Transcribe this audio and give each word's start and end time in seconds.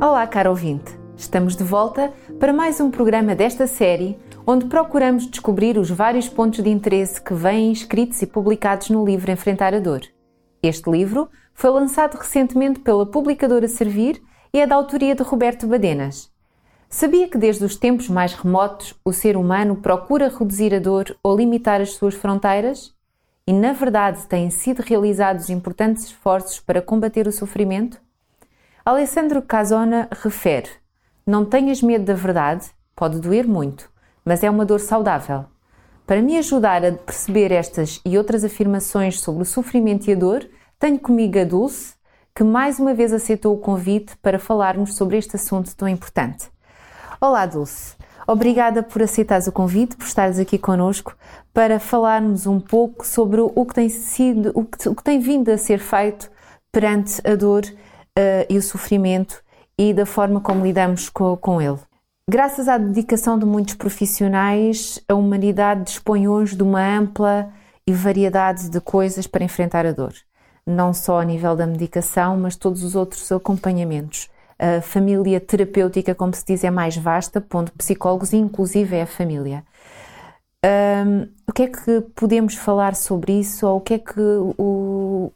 Olá, 0.00 0.24
caro 0.28 0.50
ouvinte! 0.50 0.96
Estamos 1.16 1.56
de 1.56 1.64
volta 1.64 2.12
para 2.38 2.52
mais 2.52 2.80
um 2.80 2.88
programa 2.88 3.34
desta 3.34 3.66
série, 3.66 4.16
onde 4.46 4.66
procuramos 4.66 5.26
descobrir 5.26 5.76
os 5.76 5.90
vários 5.90 6.28
pontos 6.28 6.62
de 6.62 6.70
interesse 6.70 7.20
que 7.20 7.34
vêm 7.34 7.72
escritos 7.72 8.22
e 8.22 8.26
publicados 8.28 8.90
no 8.90 9.04
livro 9.04 9.32
Enfrentar 9.32 9.74
a 9.74 9.80
Dor. 9.80 10.02
Este 10.62 10.88
livro 10.88 11.28
foi 11.52 11.70
lançado 11.70 12.14
recentemente 12.14 12.78
pela 12.78 13.04
publicadora 13.04 13.66
Servir 13.66 14.22
e 14.54 14.60
é 14.60 14.68
da 14.68 14.76
autoria 14.76 15.16
de 15.16 15.24
Roberto 15.24 15.66
Badenas. 15.66 16.30
Sabia 16.88 17.28
que 17.28 17.36
desde 17.36 17.64
os 17.64 17.74
tempos 17.74 18.08
mais 18.08 18.34
remotos 18.34 18.94
o 19.04 19.12
ser 19.12 19.36
humano 19.36 19.78
procura 19.78 20.28
reduzir 20.28 20.72
a 20.76 20.78
dor 20.78 21.16
ou 21.24 21.36
limitar 21.36 21.80
as 21.80 21.94
suas 21.94 22.14
fronteiras? 22.14 22.94
E 23.44 23.52
na 23.52 23.72
verdade 23.72 24.28
têm 24.28 24.48
sido 24.48 24.78
realizados 24.78 25.50
importantes 25.50 26.04
esforços 26.04 26.60
para 26.60 26.80
combater 26.80 27.26
o 27.26 27.32
sofrimento? 27.32 27.98
Alessandro 28.88 29.42
Casona 29.42 30.08
refere: 30.10 30.70
Não 31.26 31.44
tenhas 31.44 31.82
medo 31.82 32.06
da 32.06 32.14
verdade, 32.14 32.64
pode 32.96 33.20
doer 33.20 33.46
muito, 33.46 33.90
mas 34.24 34.42
é 34.42 34.48
uma 34.48 34.64
dor 34.64 34.80
saudável. 34.80 35.44
Para 36.06 36.22
me 36.22 36.38
ajudar 36.38 36.82
a 36.82 36.92
perceber 36.92 37.52
estas 37.52 38.00
e 38.02 38.16
outras 38.16 38.44
afirmações 38.44 39.20
sobre 39.20 39.42
o 39.42 39.44
sofrimento 39.44 40.08
e 40.08 40.14
a 40.14 40.16
dor, 40.16 40.48
tenho 40.78 40.98
comigo 40.98 41.38
a 41.38 41.44
Dulce, 41.44 41.96
que 42.34 42.42
mais 42.42 42.80
uma 42.80 42.94
vez 42.94 43.12
aceitou 43.12 43.54
o 43.54 43.60
convite 43.60 44.16
para 44.22 44.38
falarmos 44.38 44.94
sobre 44.94 45.18
este 45.18 45.36
assunto 45.36 45.76
tão 45.76 45.86
importante. 45.86 46.48
Olá, 47.20 47.44
Dulce. 47.44 47.94
Obrigada 48.26 48.82
por 48.82 49.02
aceitares 49.02 49.46
o 49.46 49.52
convite, 49.52 49.98
por 49.98 50.06
estares 50.06 50.38
aqui 50.38 50.56
conosco 50.56 51.14
para 51.52 51.78
falarmos 51.78 52.46
um 52.46 52.58
pouco 52.58 53.06
sobre 53.06 53.42
o 53.42 53.66
que 53.66 53.74
tem 53.74 53.90
sido, 53.90 54.50
o 54.54 54.64
que, 54.64 54.88
o 54.88 54.94
que 54.94 55.04
tem 55.04 55.20
vindo 55.20 55.50
a 55.50 55.58
ser 55.58 55.78
feito 55.78 56.30
perante 56.72 57.20
a 57.28 57.36
dor 57.36 57.64
uh, 58.18 58.46
e 58.48 58.58
o 58.58 58.62
sofrimento 58.62 59.42
e 59.78 59.94
da 59.94 60.04
forma 60.04 60.40
como 60.40 60.64
lidamos 60.64 61.08
com, 61.08 61.36
com 61.36 61.62
ele. 61.62 61.78
Graças 62.28 62.68
à 62.68 62.76
dedicação 62.76 63.38
de 63.38 63.46
muitos 63.46 63.74
profissionais, 63.74 65.00
a 65.08 65.14
humanidade 65.14 65.84
dispõe 65.84 66.28
hoje 66.28 66.56
de 66.56 66.62
uma 66.62 66.84
ampla 66.98 67.50
e 67.86 67.92
variedade 67.92 68.68
de 68.68 68.80
coisas 68.80 69.26
para 69.26 69.44
enfrentar 69.44 69.86
a 69.86 69.92
dor. 69.92 70.12
Não 70.66 70.92
só 70.92 71.20
a 71.20 71.24
nível 71.24 71.56
da 71.56 71.66
medicação, 71.66 72.36
mas 72.36 72.54
todos 72.54 72.82
os 72.82 72.94
outros 72.94 73.32
acompanhamentos. 73.32 74.28
A 74.58 74.82
família 74.82 75.40
terapêutica, 75.40 76.14
como 76.14 76.34
se 76.34 76.44
diz, 76.44 76.64
é 76.64 76.70
mais 76.70 76.96
vasta, 76.96 77.40
pondo 77.40 77.72
psicólogos, 77.72 78.34
inclusive 78.34 78.96
é 78.96 79.02
a 79.02 79.06
família. 79.06 79.64
Um, 80.66 81.28
o 81.48 81.52
que 81.52 81.62
é 81.62 81.68
que 81.68 82.00
podemos 82.14 82.56
falar 82.56 82.94
sobre 82.94 83.38
isso? 83.38 83.66
Ou 83.66 83.78
o 83.78 83.80
que 83.80 83.94
é 83.94 83.98
que 83.98 84.20
o 84.20 85.32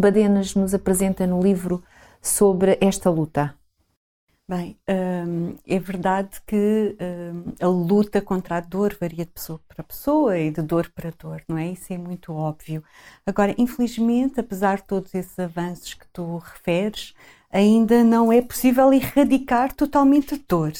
Badenas 0.00 0.54
nos 0.54 0.72
apresenta 0.72 1.26
no 1.26 1.42
livro 1.42 1.82
sobre 2.24 2.78
esta 2.80 3.10
luta? 3.10 3.54
Bem, 4.48 4.78
hum, 5.26 5.56
é 5.66 5.78
verdade 5.78 6.40
que 6.46 6.96
hum, 7.00 7.54
a 7.60 7.66
luta 7.66 8.20
contra 8.20 8.56
a 8.58 8.60
dor 8.60 8.96
varia 9.00 9.24
de 9.24 9.32
pessoa 9.32 9.60
para 9.68 9.82
pessoa 9.84 10.38
e 10.38 10.50
de 10.50 10.60
dor 10.62 10.90
para 10.94 11.10
dor, 11.12 11.42
não 11.48 11.56
é? 11.56 11.68
Isso 11.68 11.92
é 11.92 11.98
muito 11.98 12.32
óbvio. 12.32 12.82
Agora, 13.26 13.54
infelizmente, 13.56 14.40
apesar 14.40 14.78
de 14.78 14.84
todos 14.84 15.14
esses 15.14 15.38
avanços 15.38 15.94
que 15.94 16.06
tu 16.08 16.38
referes, 16.38 17.14
ainda 17.50 18.04
não 18.04 18.32
é 18.32 18.42
possível 18.42 18.92
erradicar 18.92 19.74
totalmente 19.74 20.34
a 20.34 20.38
dor 20.48 20.72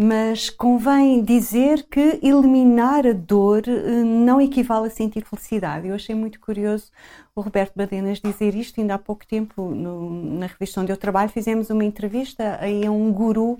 mas 0.00 0.48
convém 0.48 1.24
dizer 1.24 1.84
que 1.90 2.20
eliminar 2.22 3.04
a 3.04 3.12
dor 3.12 3.64
eh, 3.66 4.04
não 4.04 4.40
equivale 4.40 4.86
a 4.86 4.90
sentir 4.90 5.24
felicidade. 5.24 5.88
Eu 5.88 5.94
achei 5.96 6.14
muito 6.14 6.38
curioso 6.38 6.92
o 7.34 7.40
Roberto 7.40 7.74
Badenas 7.74 8.20
dizer 8.20 8.54
isto, 8.54 8.80
ainda 8.80 8.94
há 8.94 8.98
pouco 8.98 9.26
tempo, 9.26 9.70
no, 9.74 10.38
na 10.38 10.46
revista 10.46 10.80
onde 10.80 10.92
eu 10.92 10.96
trabalho, 10.96 11.28
fizemos 11.30 11.68
uma 11.68 11.84
entrevista 11.84 12.58
aí 12.60 12.86
a 12.86 12.92
um 12.92 13.12
guru 13.12 13.58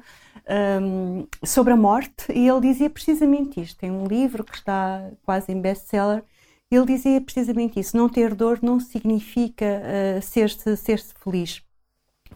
um, 0.81 1.27
sobre 1.45 1.73
a 1.73 1.77
morte 1.77 2.33
e 2.33 2.49
ele 2.49 2.61
dizia 2.61 2.89
precisamente 2.89 3.61
isto. 3.61 3.79
Tem 3.79 3.91
um 3.91 4.07
livro 4.07 4.45
que 4.45 4.57
está 4.57 5.11
quase 5.25 5.51
em 5.51 5.61
best-seller. 5.61 6.23
Ele 6.71 6.87
dizia 6.87 7.21
precisamente 7.21 7.81
isso: 7.81 7.97
não 7.97 8.09
ter 8.09 8.35
dor 8.35 8.61
não 8.63 8.79
significa 8.79 9.65
uh, 9.65 10.23
ser-se 10.23 10.77
ser 10.77 11.01
feliz. 11.01 11.63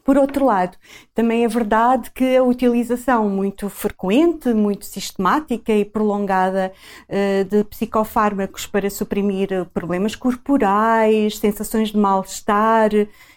Por 0.04 0.18
outro 0.18 0.44
lado, 0.44 0.76
também 1.14 1.44
é 1.44 1.48
verdade 1.48 2.10
que 2.10 2.36
a 2.36 2.42
utilização 2.42 3.28
muito 3.28 3.68
frequente, 3.68 4.52
muito 4.52 4.84
sistemática 4.84 5.72
e 5.72 5.84
prolongada 5.84 6.72
uh, 7.08 7.44
de 7.44 7.62
psicofármacos 7.64 8.66
para 8.66 8.90
suprimir 8.90 9.48
problemas 9.72 10.16
corporais, 10.16 11.38
sensações 11.38 11.90
de 11.90 11.98
mal-estar, 11.98 12.90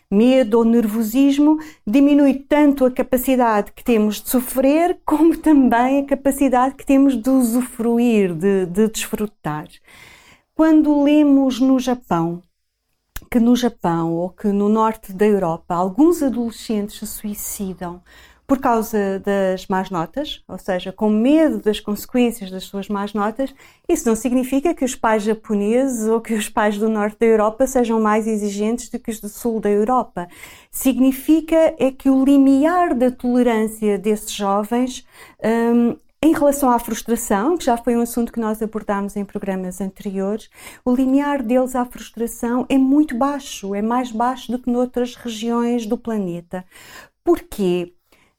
medo 0.10 0.58
ou 0.58 0.66
nervosismo, 0.66 1.60
diminui 1.86 2.34
tanto 2.34 2.86
a 2.86 2.92
capacidade 2.92 3.72
que 3.72 3.84
temos 3.84 4.22
de 4.22 4.30
sofrer, 4.30 4.98
como 5.06 5.38
também 5.38 6.00
a 6.00 6.06
capacidade 6.06 6.74
que 6.74 6.86
temos 6.86 7.16
de 7.16 7.30
usufruir, 7.30 8.34
de, 8.34 8.66
de 8.66 8.88
desfrutar. 8.88 9.68
Quando 10.56 11.04
lemos 11.04 11.60
no 11.60 11.78
Japão 11.80 12.42
que 13.36 13.40
no 13.42 13.54
Japão 13.54 14.14
ou 14.14 14.30
que 14.30 14.48
no 14.48 14.70
norte 14.70 15.12
da 15.12 15.26
Europa 15.26 15.76
alguns 15.76 16.24
adolescentes 16.24 17.00
se 17.00 17.06
suicidam 17.06 18.02
por 18.48 18.60
causa 18.60 19.20
das 19.20 19.68
más 19.68 19.90
notas, 19.90 20.42
ou 20.48 20.58
seja, 20.58 20.94
com 20.94 21.10
medo 21.10 21.60
das 21.60 21.82
consequências 21.82 22.50
das 22.50 22.64
suas 22.64 22.88
más 22.88 23.14
notas, 23.14 23.54
isso 23.90 24.08
não 24.08 24.16
significa 24.16 24.74
que 24.74 24.86
os 24.86 24.96
pais 24.96 25.24
japoneses 25.24 26.08
ou 26.08 26.22
que 26.22 26.34
os 26.34 26.48
pais 26.48 26.78
do 26.78 26.88
norte 26.88 27.18
da 27.20 27.26
Europa 27.26 27.68
sejam 27.68 28.00
mais 28.00 28.26
exigentes 28.26 28.88
do 28.90 29.00
que 29.00 29.12
os 29.12 29.20
do 29.20 29.28
sul 29.28 29.60
da 29.60 29.70
Europa. 29.70 30.30
Significa 30.72 31.76
é 31.78 31.92
que 31.92 32.10
o 32.10 32.24
limiar 32.24 32.96
da 32.96 33.12
tolerância 33.12 33.98
desses 33.98 34.32
jovens 34.32 35.06
um, 35.44 35.98
em 36.26 36.34
relação 36.34 36.72
à 36.72 36.80
frustração, 36.80 37.56
que 37.56 37.66
já 37.66 37.78
foi 37.78 37.96
um 37.96 38.02
assunto 38.02 38.34
que 38.34 38.40
nós 38.40 38.60
abordámos 38.60 39.16
em 39.16 39.24
programas 39.24 39.80
anteriores, 39.80 40.50
o 40.84 40.96
limiar 40.96 41.44
deles 41.44 41.76
à 41.76 41.86
frustração 41.86 42.66
é 42.68 42.80
muito 42.80 43.16
baixo, 43.16 43.76
é 43.76 43.82
mais 43.82 44.12
baixo 44.12 44.52
do 44.52 44.58
que 44.58 44.72
noutras 44.72 45.14
regiões 45.14 45.86
do 45.86 45.96
planeta. 45.96 46.66
Porquê? 47.24 47.94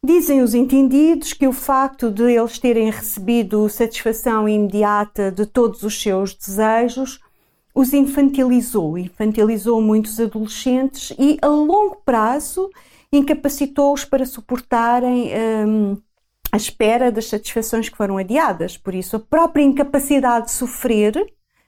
Dizem 0.04 0.42
os 0.42 0.52
entendidos 0.52 1.32
que 1.32 1.46
o 1.46 1.52
facto 1.52 2.10
de 2.10 2.24
eles 2.24 2.58
terem 2.58 2.90
recebido 2.90 3.68
satisfação 3.68 4.48
imediata 4.48 5.30
de 5.30 5.46
todos 5.46 5.84
os 5.84 6.00
seus 6.00 6.34
desejos 6.34 7.20
os 7.72 7.92
infantilizou, 7.92 8.98
infantilizou 8.98 9.80
muitos 9.80 10.18
adolescentes 10.18 11.14
e, 11.16 11.38
a 11.40 11.46
longo 11.46 12.02
prazo, 12.04 12.68
incapacitou-os 13.12 14.04
para 14.04 14.26
suportarem. 14.26 15.30
Hum, 15.68 15.96
à 16.56 16.58
espera 16.58 17.12
das 17.12 17.26
satisfações 17.26 17.88
que 17.90 17.96
foram 17.96 18.16
adiadas. 18.16 18.78
Por 18.78 18.94
isso, 18.94 19.16
a 19.16 19.20
própria 19.20 19.62
incapacidade 19.62 20.46
de 20.46 20.52
sofrer 20.52 21.14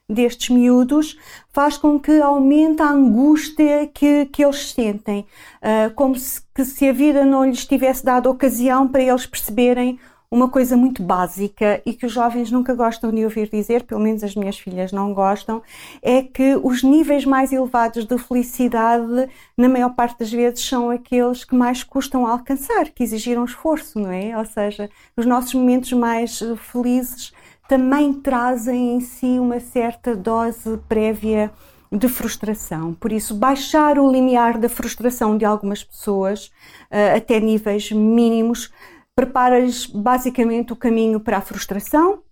destes 0.09 0.49
miúdos 0.49 1.15
faz 1.53 1.77
com 1.77 1.99
que 1.99 2.19
aumente 2.19 2.81
a 2.81 2.89
angústia 2.89 3.87
que, 3.93 4.25
que 4.25 4.43
eles 4.43 4.71
sentem, 4.71 5.27
uh, 5.61 5.93
como 5.93 6.15
se, 6.15 6.41
que 6.53 6.65
se 6.65 6.89
a 6.89 6.91
vida 6.91 7.23
não 7.23 7.45
lhes 7.45 7.67
tivesse 7.67 8.03
dado 8.03 8.31
ocasião 8.31 8.87
para 8.87 9.03
eles 9.03 9.27
perceberem 9.27 9.99
uma 10.31 10.47
coisa 10.47 10.77
muito 10.77 11.01
básica 11.01 11.81
e 11.83 11.91
que 11.91 12.05
os 12.05 12.11
jovens 12.11 12.51
nunca 12.51 12.75
gostam 12.75 13.11
de 13.11 13.23
ouvir 13.23 13.49
dizer, 13.49 13.83
pelo 13.83 13.99
menos 13.99 14.23
as 14.23 14.35
minhas 14.35 14.59
filhas 14.59 14.91
não 14.91 15.11
gostam, 15.11 15.61
é 16.03 16.21
que 16.21 16.55
os 16.61 16.83
níveis 16.83 17.25
mais 17.25 17.51
elevados 17.51 18.05
de 18.05 18.15
felicidade, 18.19 19.27
na 19.57 19.67
maior 19.67 19.95
parte 19.95 20.19
das 20.19 20.31
vezes, 20.31 20.63
são 20.63 20.91
aqueles 20.91 21.43
que 21.43 21.55
mais 21.55 21.83
custam 21.83 22.27
a 22.27 22.31
alcançar, 22.31 22.89
que 22.89 23.03
exigiram 23.03 23.43
esforço, 23.43 23.99
não 23.99 24.11
é? 24.11 24.37
Ou 24.37 24.45
seja, 24.45 24.87
os 25.17 25.25
nossos 25.25 25.55
momentos 25.55 25.91
mais 25.93 26.39
eh, 26.43 26.55
felizes 26.55 27.33
também 27.67 28.13
trazem 28.13 28.95
em 28.95 28.99
si 28.99 29.39
uma 29.39 29.59
certa 29.59 30.15
dose 30.15 30.77
prévia 30.87 31.51
de 31.91 32.07
frustração. 32.07 32.93
Por 32.93 33.11
isso, 33.11 33.33
baixar 33.33 33.97
o 33.97 34.11
limiar 34.11 34.59
da 34.59 34.69
frustração 34.69 35.35
de 35.35 35.43
algumas 35.43 35.83
pessoas 35.83 36.47
uh, 36.91 37.17
até 37.17 37.39
níveis 37.39 37.91
mínimos 37.91 38.71
prepara-lhes 39.19 39.85
basicamente 39.85 40.71
o 40.71 40.77
caminho 40.77 41.19
para 41.19 41.39
a 41.39 41.41
frustração, 41.41 42.23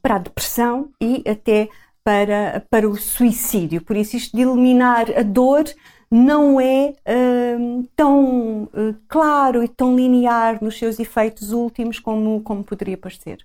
para 0.00 0.14
a 0.14 0.18
depressão 0.18 0.90
e 1.02 1.24
até 1.28 1.68
para, 2.04 2.64
para 2.70 2.88
o 2.88 2.96
suicídio. 2.96 3.82
Por 3.82 3.96
isso, 3.96 4.16
isto 4.16 4.36
de 4.36 4.44
eliminar 4.44 5.06
a 5.18 5.24
dor 5.24 5.64
não 6.08 6.60
é 6.60 6.94
uh, 7.08 7.88
tão 7.96 8.64
uh, 8.64 8.94
claro 9.08 9.64
e 9.64 9.68
tão 9.68 9.96
linear 9.96 10.62
nos 10.62 10.78
seus 10.78 11.00
efeitos 11.00 11.50
últimos 11.50 11.98
como, 11.98 12.40
como 12.42 12.62
poderia 12.62 12.96
parecer. 12.96 13.38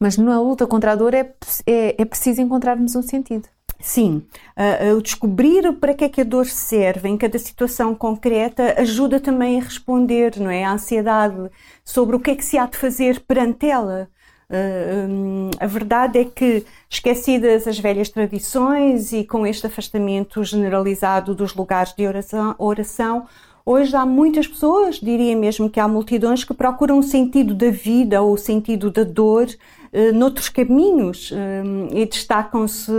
Mas 0.00 0.16
na 0.16 0.40
luta 0.40 0.66
contra 0.66 0.92
a 0.92 0.96
dor 0.96 1.14
é, 1.14 1.32
é, 1.64 2.02
é 2.02 2.04
preciso 2.04 2.40
encontrarmos 2.40 2.96
um 2.96 3.02
sentido. 3.02 3.48
Sim, 3.80 4.22
uh, 4.56 5.00
descobrir 5.00 5.72
para 5.74 5.94
que 5.94 6.04
é 6.04 6.08
que 6.08 6.20
a 6.20 6.24
dor 6.24 6.46
serve 6.46 7.08
em 7.08 7.16
cada 7.16 7.38
situação 7.38 7.94
concreta 7.94 8.74
ajuda 8.80 9.20
também 9.20 9.60
a 9.60 9.64
responder, 9.64 10.38
não 10.38 10.50
é? 10.50 10.64
A 10.64 10.72
ansiedade 10.72 11.48
sobre 11.84 12.16
o 12.16 12.20
que 12.20 12.32
é 12.32 12.36
que 12.36 12.44
se 12.44 12.58
há 12.58 12.66
de 12.66 12.76
fazer 12.76 13.20
perante 13.20 13.66
ela. 13.66 14.10
Uh, 14.50 15.08
um, 15.08 15.50
a 15.60 15.66
verdade 15.66 16.18
é 16.18 16.24
que, 16.24 16.64
esquecidas 16.90 17.68
as 17.68 17.78
velhas 17.78 18.08
tradições 18.08 19.12
e 19.12 19.22
com 19.22 19.46
este 19.46 19.66
afastamento 19.66 20.42
generalizado 20.42 21.34
dos 21.34 21.54
lugares 21.54 21.92
de 21.94 22.06
oração, 22.06 22.54
oração 22.58 23.28
Hoje 23.70 23.94
há 23.94 24.06
muitas 24.06 24.46
pessoas, 24.46 24.98
diria 24.98 25.36
mesmo 25.36 25.68
que 25.68 25.78
há 25.78 25.86
multidões 25.86 26.42
que 26.42 26.54
procuram 26.54 27.00
o 27.00 27.02
sentido 27.02 27.54
da 27.54 27.68
vida 27.68 28.22
ou 28.22 28.32
o 28.32 28.38
sentido 28.38 28.90
da 28.90 29.04
dor 29.04 29.46
uh, 29.92 30.12
noutros 30.14 30.48
caminhos 30.48 31.30
uh, 31.30 31.94
e 31.94 32.06
destacam-se 32.06 32.92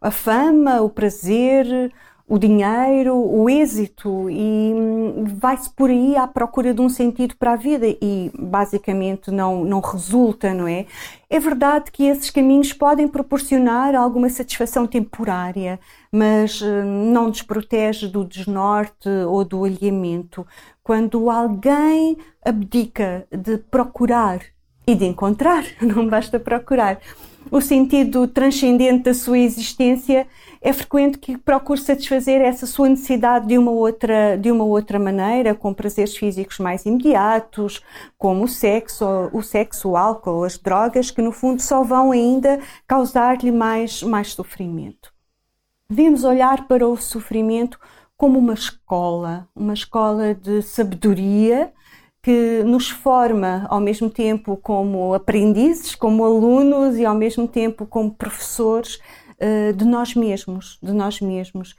a 0.00 0.10
fama, 0.10 0.80
o 0.80 0.90
prazer, 0.90 1.92
o 2.32 2.38
dinheiro, 2.38 3.14
o 3.14 3.50
êxito 3.50 4.30
e 4.30 4.72
hum, 4.74 5.24
vai-se 5.36 5.68
por 5.68 5.90
aí 5.90 6.16
à 6.16 6.26
procura 6.26 6.72
de 6.72 6.80
um 6.80 6.88
sentido 6.88 7.36
para 7.36 7.52
a 7.52 7.56
vida 7.56 7.86
e 7.86 8.30
basicamente 8.38 9.30
não, 9.30 9.66
não 9.66 9.80
resulta, 9.80 10.54
não 10.54 10.66
é? 10.66 10.86
É 11.28 11.38
verdade 11.38 11.90
que 11.90 12.04
esses 12.04 12.30
caminhos 12.30 12.72
podem 12.72 13.06
proporcionar 13.06 13.94
alguma 13.94 14.30
satisfação 14.30 14.86
temporária, 14.86 15.78
mas 16.10 16.62
hum, 16.62 17.12
não 17.12 17.28
nos 17.28 17.42
protege 17.42 18.08
do 18.08 18.24
desnorte 18.24 19.10
ou 19.28 19.44
do 19.44 19.64
alinhamento. 19.64 20.46
Quando 20.82 21.28
alguém 21.28 22.16
abdica 22.42 23.26
de 23.30 23.58
procurar 23.58 24.40
e 24.86 24.94
de 24.94 25.04
encontrar, 25.04 25.64
não 25.80 26.08
basta 26.08 26.38
procurar, 26.38 27.00
o 27.50 27.60
sentido 27.60 28.26
transcendente 28.28 29.04
da 29.04 29.14
sua 29.14 29.38
existência, 29.38 30.26
é 30.60 30.72
frequente 30.72 31.18
que 31.18 31.36
procure 31.36 31.80
satisfazer 31.80 32.40
essa 32.40 32.66
sua 32.66 32.88
necessidade 32.88 33.48
de 33.48 33.58
uma 33.58 33.72
outra, 33.72 34.36
de 34.38 34.50
uma 34.50 34.64
outra 34.64 34.98
maneira, 34.98 35.54
com 35.54 35.74
prazeres 35.74 36.16
físicos 36.16 36.58
mais 36.58 36.86
imediatos, 36.86 37.82
como 38.16 38.44
o 38.44 38.48
sexo, 38.48 39.04
o 39.32 39.42
sexo, 39.42 39.90
o 39.90 39.96
álcool, 39.96 40.44
as 40.44 40.56
drogas, 40.56 41.10
que 41.10 41.20
no 41.20 41.32
fundo 41.32 41.60
só 41.60 41.82
vão 41.82 42.12
ainda 42.12 42.60
causar-lhe 42.86 43.50
mais, 43.50 44.02
mais 44.02 44.32
sofrimento. 44.32 45.12
Devemos 45.90 46.22
olhar 46.24 46.68
para 46.68 46.86
o 46.86 46.96
sofrimento 46.96 47.78
como 48.16 48.38
uma 48.38 48.54
escola, 48.54 49.48
uma 49.54 49.74
escola 49.74 50.32
de 50.32 50.62
sabedoria, 50.62 51.72
que 52.22 52.62
nos 52.62 52.88
forma 52.88 53.66
ao 53.68 53.80
mesmo 53.80 54.08
tempo 54.08 54.56
como 54.56 55.12
aprendizes, 55.12 55.94
como 55.94 56.24
alunos 56.24 56.96
e 56.96 57.04
ao 57.04 57.14
mesmo 57.14 57.48
tempo 57.48 57.84
como 57.84 58.14
professores 58.14 59.00
uh, 59.40 59.72
de 59.72 59.84
nós 59.84 60.14
mesmos, 60.14 60.78
de 60.80 60.92
nós 60.92 61.20
mesmos. 61.20 61.74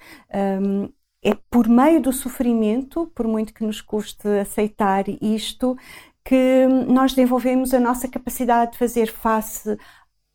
Um, 0.62 0.90
é 1.24 1.36
por 1.50 1.70
meio 1.70 2.02
do 2.02 2.12
sofrimento, 2.12 3.10
por 3.16 3.26
muito 3.26 3.54
que 3.54 3.64
nos 3.64 3.80
custe 3.80 4.28
aceitar 4.28 5.06
isto, 5.22 5.78
que 6.26 6.68
nós 6.88 7.14
desenvolvemos 7.14 7.74
a 7.74 7.80
nossa 7.80 8.10
capacidade 8.10 8.74
de 8.74 8.78
fazer 8.78 9.08
face 9.08 9.78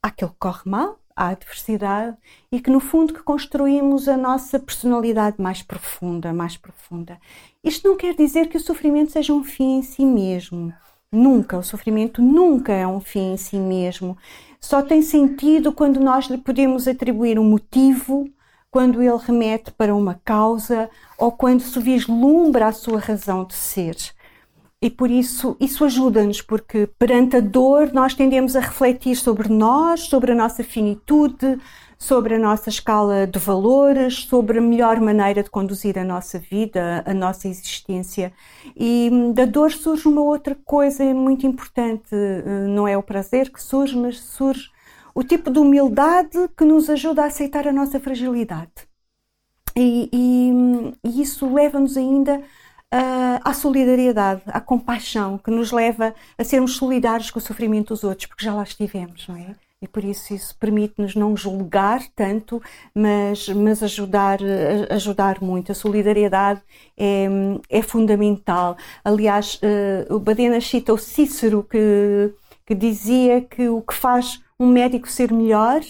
àquilo 0.03 0.31
que 0.31 0.39
corre 0.39 0.63
mal, 0.65 0.99
à 1.19 1.29
adversidade 1.29 2.17
e 2.51 2.61
que 2.61 2.71
no 2.71 2.79
fundo 2.79 3.13
que 3.13 3.23
construímos 3.23 4.09
a 4.09 4.17
nossa 4.17 4.59
personalidade 4.59 5.37
mais 5.41 5.63
profunda, 5.63 6.33
mais 6.33 6.57
profunda. 6.57 7.19
Isto 7.69 7.87
não 7.87 7.97
quer 7.99 8.15
dizer 8.15 8.49
que 8.49 8.57
o 8.57 8.61
sofrimento 8.61 9.13
seja 9.13 9.31
um 9.31 9.45
fim 9.45 9.81
em 9.81 9.83
si 9.83 10.03
mesmo. 10.03 10.73
Nunca, 11.13 11.59
o 11.59 11.63
sofrimento 11.63 12.23
nunca 12.23 12.73
é 12.73 12.87
um 12.87 12.99
fim 12.99 13.35
em 13.35 13.37
si 13.37 13.57
mesmo. 13.59 14.17
Só 14.59 14.81
tem 14.81 15.03
sentido 15.03 15.71
quando 15.71 16.01
nós 16.01 16.29
lhe 16.29 16.39
podemos 16.39 16.89
atribuir 16.89 17.39
um 17.39 17.45
motivo, 17.45 18.27
quando 18.71 19.03
ele 19.03 19.19
remete 19.19 19.71
para 19.71 19.95
uma 19.95 20.19
causa 20.25 20.89
ou 21.19 21.31
quando 21.31 21.61
se 21.61 21.79
vislumbra 21.79 22.69
a 22.69 22.73
sua 22.73 23.01
razão 23.01 23.45
de 23.45 23.53
ser. 23.53 23.97
E 24.81 24.89
por 24.89 25.11
isso, 25.11 25.55
isso 25.61 25.85
ajuda-nos, 25.85 26.41
porque 26.41 26.89
perante 26.99 27.37
a 27.37 27.41
dor 27.41 27.93
nós 27.93 28.15
tendemos 28.15 28.57
a 28.57 28.61
refletir 28.61 29.15
sobre 29.15 29.51
nós, 29.51 30.01
sobre 30.05 30.33
a 30.33 30.35
nossa 30.35 30.65
finitude, 30.65 31.59
sobre 31.99 32.37
a 32.37 32.39
nossa 32.39 32.69
escala 32.69 33.27
de 33.27 33.39
valores, 33.41 34.25
sobre 34.25 34.59
a 34.59 34.63
melhor 34.63 35.01
maneira 35.01 35.43
de 35.43 35.51
conduzir 35.51 35.99
a 35.99 36.05
nossa 36.05 36.39
vida, 36.39 37.03
a 37.05 37.13
nossa 37.13 37.49
existência. 37.49 38.33
E 38.77 39.11
da 39.35 39.45
dor 39.45 39.73
surge 39.73 40.07
uma 40.07 40.23
outra 40.23 40.57
coisa 40.65 41.03
muito 41.13 41.45
importante, 41.47 42.15
não 42.69 42.87
é 42.87 42.97
o 42.97 43.03
prazer 43.03 43.51
que 43.51 43.61
surge, 43.61 43.97
mas 43.97 44.21
surge 44.21 44.71
o 45.13 45.25
tipo 45.25 45.51
de 45.51 45.59
humildade 45.59 46.49
que 46.57 46.65
nos 46.65 46.89
ajuda 46.89 47.25
a 47.25 47.27
aceitar 47.27 47.67
a 47.67 47.73
nossa 47.73 47.99
fragilidade. 47.99 48.71
E, 49.77 50.09
e, 50.13 50.95
e 51.05 51.21
isso 51.21 51.53
leva-nos 51.53 51.97
ainda 51.97 52.41
à 53.45 53.53
solidariedade, 53.53 54.43
à 54.47 54.61
compaixão, 54.61 55.37
que 55.37 55.51
nos 55.51 55.73
leva 55.73 56.15
a 56.39 56.45
sermos 56.45 56.77
solidários 56.77 57.31
com 57.31 57.39
o 57.39 57.43
sofrimento 57.43 57.89
dos 57.89 58.05
outros, 58.05 58.27
porque 58.27 58.45
já 58.45 58.55
lá 58.55 58.63
estivemos, 58.63 59.27
não 59.27 59.37
é? 59.37 59.57
E 59.81 59.87
por 59.87 60.03
isso 60.03 60.35
isso 60.35 60.57
permite-nos 60.59 61.15
não 61.15 61.37
julgar 61.37 62.03
tanto, 62.17 62.61
mas, 62.93 63.49
mas 63.49 63.81
ajudar, 63.81 64.41
ajudar 64.91 65.41
muito. 65.41 65.71
A 65.71 65.75
solidariedade 65.75 66.61
é, 66.97 67.29
é 67.71 67.81
fundamental. 67.81 68.77
Aliás, 69.05 69.61
uh, 69.63 70.15
o 70.15 70.19
Badena 70.19 70.61
cita 70.61 70.93
o 70.93 70.99
Cícero, 70.99 71.63
que, 71.63 72.35
que 72.67 72.75
dizia 72.75 73.41
que 73.41 73.69
o 73.69 73.81
que 73.81 73.95
faz 73.95 74.43
um 74.59 74.67
médico 74.67 75.09
ser 75.09 75.33
melhor 75.33 75.81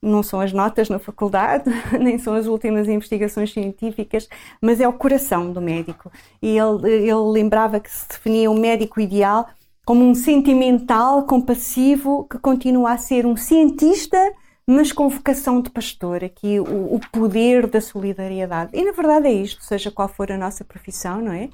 não 0.00 0.22
são 0.22 0.40
as 0.40 0.52
notas 0.52 0.88
na 0.88 0.98
faculdade, 0.98 1.64
nem 2.00 2.18
são 2.18 2.34
as 2.34 2.46
últimas 2.46 2.88
investigações 2.88 3.52
científicas, 3.52 4.26
mas 4.60 4.80
é 4.80 4.88
o 4.88 4.92
coração 4.92 5.52
do 5.52 5.60
médico. 5.60 6.10
E 6.40 6.56
ele, 6.58 6.90
ele 6.90 7.30
lembrava 7.30 7.78
que 7.78 7.90
se 7.90 8.08
definia 8.08 8.50
o 8.50 8.54
um 8.54 8.60
médico 8.60 9.00
ideal 9.00 9.48
como 9.84 10.04
um 10.04 10.14
sentimental, 10.14 11.24
compassivo, 11.24 12.26
que 12.30 12.38
continua 12.38 12.92
a 12.92 12.98
ser 12.98 13.26
um 13.26 13.36
cientista, 13.36 14.18
mas 14.66 14.92
com 14.92 15.08
vocação 15.08 15.60
de 15.60 15.70
pastor. 15.70 16.24
Aqui 16.24 16.58
o, 16.58 16.94
o 16.94 17.00
poder 17.12 17.66
da 17.66 17.80
solidariedade. 17.80 18.70
E 18.72 18.82
na 18.82 18.92
verdade 18.92 19.28
é 19.28 19.32
isto, 19.32 19.62
seja 19.62 19.90
qual 19.90 20.08
for 20.08 20.32
a 20.32 20.38
nossa 20.38 20.64
profissão, 20.64 21.20
não 21.20 21.32
é? 21.32 21.50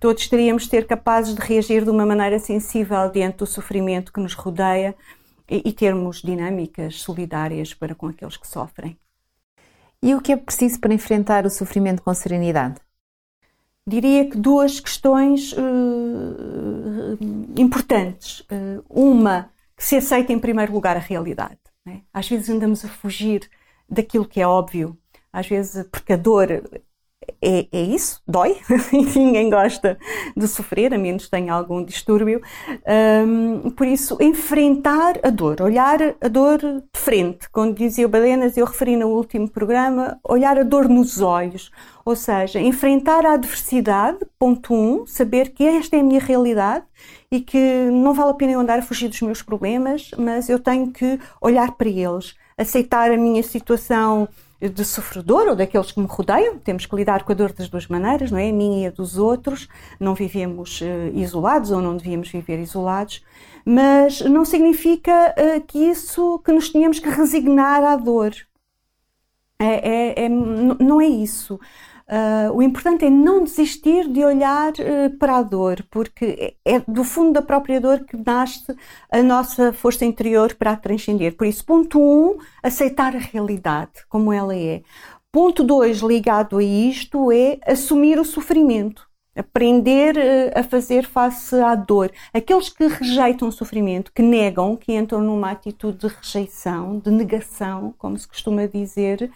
Todos 0.00 0.28
teríamos 0.28 0.64
de 0.64 0.70
ser 0.70 0.86
capazes 0.86 1.34
de 1.34 1.40
reagir 1.40 1.84
de 1.84 1.90
uma 1.90 2.06
maneira 2.06 2.38
sensível 2.38 3.10
diante 3.10 3.38
do 3.38 3.46
sofrimento 3.46 4.12
que 4.12 4.20
nos 4.20 4.34
rodeia 4.34 4.94
e, 5.48 5.62
e 5.66 5.72
termos 5.72 6.22
dinâmicas 6.22 7.00
solidárias 7.00 7.74
para 7.74 7.94
com 7.94 8.08
aqueles 8.08 8.36
que 8.36 8.48
sofrem. 8.48 8.96
E 10.02 10.14
o 10.14 10.20
que 10.20 10.32
é 10.32 10.36
preciso 10.36 10.80
para 10.80 10.92
enfrentar 10.92 11.46
o 11.46 11.50
sofrimento 11.50 12.02
com 12.02 12.12
serenidade? 12.12 12.76
Diria 13.86 14.28
que 14.28 14.36
duas 14.36 14.80
questões 14.80 15.52
uh, 15.52 15.56
importantes. 17.56 18.40
Uh, 18.40 18.84
uma, 18.88 19.50
que 19.76 19.84
se 19.84 19.96
aceita 19.96 20.32
em 20.32 20.38
primeiro 20.38 20.72
lugar 20.72 20.96
a 20.96 21.00
realidade. 21.00 21.58
Né? 21.84 22.02
Às 22.12 22.28
vezes 22.28 22.48
andamos 22.48 22.84
a 22.84 22.88
fugir 22.88 23.48
daquilo 23.88 24.26
que 24.26 24.40
é 24.40 24.46
óbvio. 24.46 24.96
Às 25.32 25.48
vezes, 25.48 25.84
porque 25.90 26.12
a 26.12 26.16
dor 26.16 26.62
é, 27.40 27.66
é 27.72 27.82
isso, 27.82 28.20
dói, 28.26 28.56
ninguém 28.92 29.50
gosta 29.50 29.98
de 30.36 30.46
sofrer, 30.46 30.92
a 30.94 30.98
menos 30.98 31.28
tenha 31.28 31.52
algum 31.52 31.84
distúrbio. 31.84 32.40
Um, 33.26 33.70
por 33.70 33.86
isso, 33.86 34.16
enfrentar 34.20 35.18
a 35.22 35.30
dor, 35.30 35.60
olhar 35.60 35.98
a 36.20 36.28
dor 36.28 36.58
de 36.58 36.82
frente. 36.94 37.48
Quando 37.50 37.76
dizia 37.76 38.06
o 38.06 38.08
Balenas, 38.08 38.56
eu 38.56 38.66
referi 38.66 38.96
no 38.96 39.08
último 39.08 39.48
programa, 39.48 40.18
olhar 40.24 40.58
a 40.58 40.62
dor 40.62 40.88
nos 40.88 41.20
olhos. 41.20 41.70
Ou 42.04 42.14
seja, 42.14 42.60
enfrentar 42.60 43.24
a 43.24 43.32
adversidade, 43.32 44.18
ponto 44.38 44.74
um, 44.74 45.06
saber 45.06 45.50
que 45.50 45.64
esta 45.64 45.96
é 45.96 46.00
a 46.00 46.04
minha 46.04 46.20
realidade 46.20 46.84
e 47.34 47.40
que 47.40 47.90
não 47.90 48.14
vale 48.14 48.30
a 48.30 48.34
pena 48.34 48.52
eu 48.52 48.60
andar 48.60 48.78
a 48.78 48.82
fugir 48.82 49.08
dos 49.08 49.20
meus 49.20 49.42
problemas, 49.42 50.12
mas 50.16 50.48
eu 50.48 50.56
tenho 50.56 50.92
que 50.92 51.18
olhar 51.40 51.72
para 51.72 51.88
eles, 51.88 52.36
aceitar 52.56 53.10
a 53.10 53.16
minha 53.16 53.42
situação 53.42 54.28
de 54.60 54.84
sofredor 54.84 55.48
ou 55.48 55.56
daqueles 55.56 55.90
que 55.90 55.98
me 55.98 56.06
rodeiam. 56.06 56.58
Temos 56.58 56.86
que 56.86 56.94
lidar 56.94 57.24
com 57.24 57.32
a 57.32 57.34
dor 57.34 57.52
das 57.52 57.68
duas 57.68 57.88
maneiras, 57.88 58.30
não 58.30 58.38
é? 58.38 58.50
A 58.50 58.52
minha 58.52 58.84
e 58.84 58.86
a 58.86 58.90
dos 58.90 59.18
outros. 59.18 59.68
Não 59.98 60.14
vivemos 60.14 60.80
uh, 60.80 60.84
isolados 61.12 61.72
ou 61.72 61.82
não 61.82 61.96
devíamos 61.96 62.28
viver 62.28 62.60
isolados, 62.60 63.20
mas 63.64 64.20
não 64.20 64.44
significa 64.44 65.34
uh, 65.36 65.60
que 65.62 65.78
isso 65.78 66.38
que 66.44 66.52
nos 66.52 66.70
tenhamos 66.70 67.00
que 67.00 67.08
resignar 67.10 67.82
à 67.82 67.96
dor. 67.96 68.32
É, 69.58 70.22
é, 70.22 70.24
é 70.26 70.28
não 70.28 71.00
é 71.00 71.06
isso. 71.06 71.58
Uh, 72.06 72.52
o 72.52 72.62
importante 72.62 73.04
é 73.04 73.10
não 73.10 73.42
desistir 73.42 74.06
de 74.08 74.22
olhar 74.22 74.72
uh, 74.72 75.16
para 75.18 75.38
a 75.38 75.42
dor, 75.42 75.82
porque 75.90 76.56
é, 76.66 76.74
é, 76.74 76.80
do 76.86 77.02
fundo 77.02 77.32
da 77.32 77.40
própria 77.40 77.80
dor 77.80 78.04
que 78.04 78.16
nasce 78.16 78.76
a 79.10 79.22
nossa 79.22 79.72
força 79.72 80.04
interior 80.04 80.54
para 80.54 80.72
a 80.72 80.76
transcender. 80.76 81.34
Por 81.34 81.46
isso, 81.46 81.64
ponto 81.64 81.98
um, 81.98 82.36
aceitar 82.62 83.16
a 83.16 83.18
realidade 83.18 84.04
como 84.08 84.32
ela 84.32 84.54
é. 84.54 84.82
Ponto 85.32 85.64
dois, 85.64 86.00
ligado 86.00 86.58
a 86.58 86.62
isto, 86.62 87.32
é 87.32 87.58
assumir 87.66 88.18
o 88.20 88.24
sofrimento 88.24 89.08
aprender 89.36 90.16
eh, 90.16 90.52
a 90.54 90.62
fazer 90.62 91.06
face 91.06 91.56
à 91.56 91.74
dor. 91.74 92.10
Aqueles 92.32 92.68
que 92.68 92.86
rejeitam 92.86 93.48
o 93.48 93.52
sofrimento, 93.52 94.12
que 94.12 94.22
negam, 94.22 94.76
que 94.76 94.92
entram 94.92 95.20
numa 95.20 95.50
atitude 95.50 95.98
de 95.98 96.06
rejeição, 96.06 96.98
de 96.98 97.10
negação, 97.10 97.94
como 97.98 98.18
se 98.18 98.28
costuma 98.28 98.66
dizer, 98.66 99.30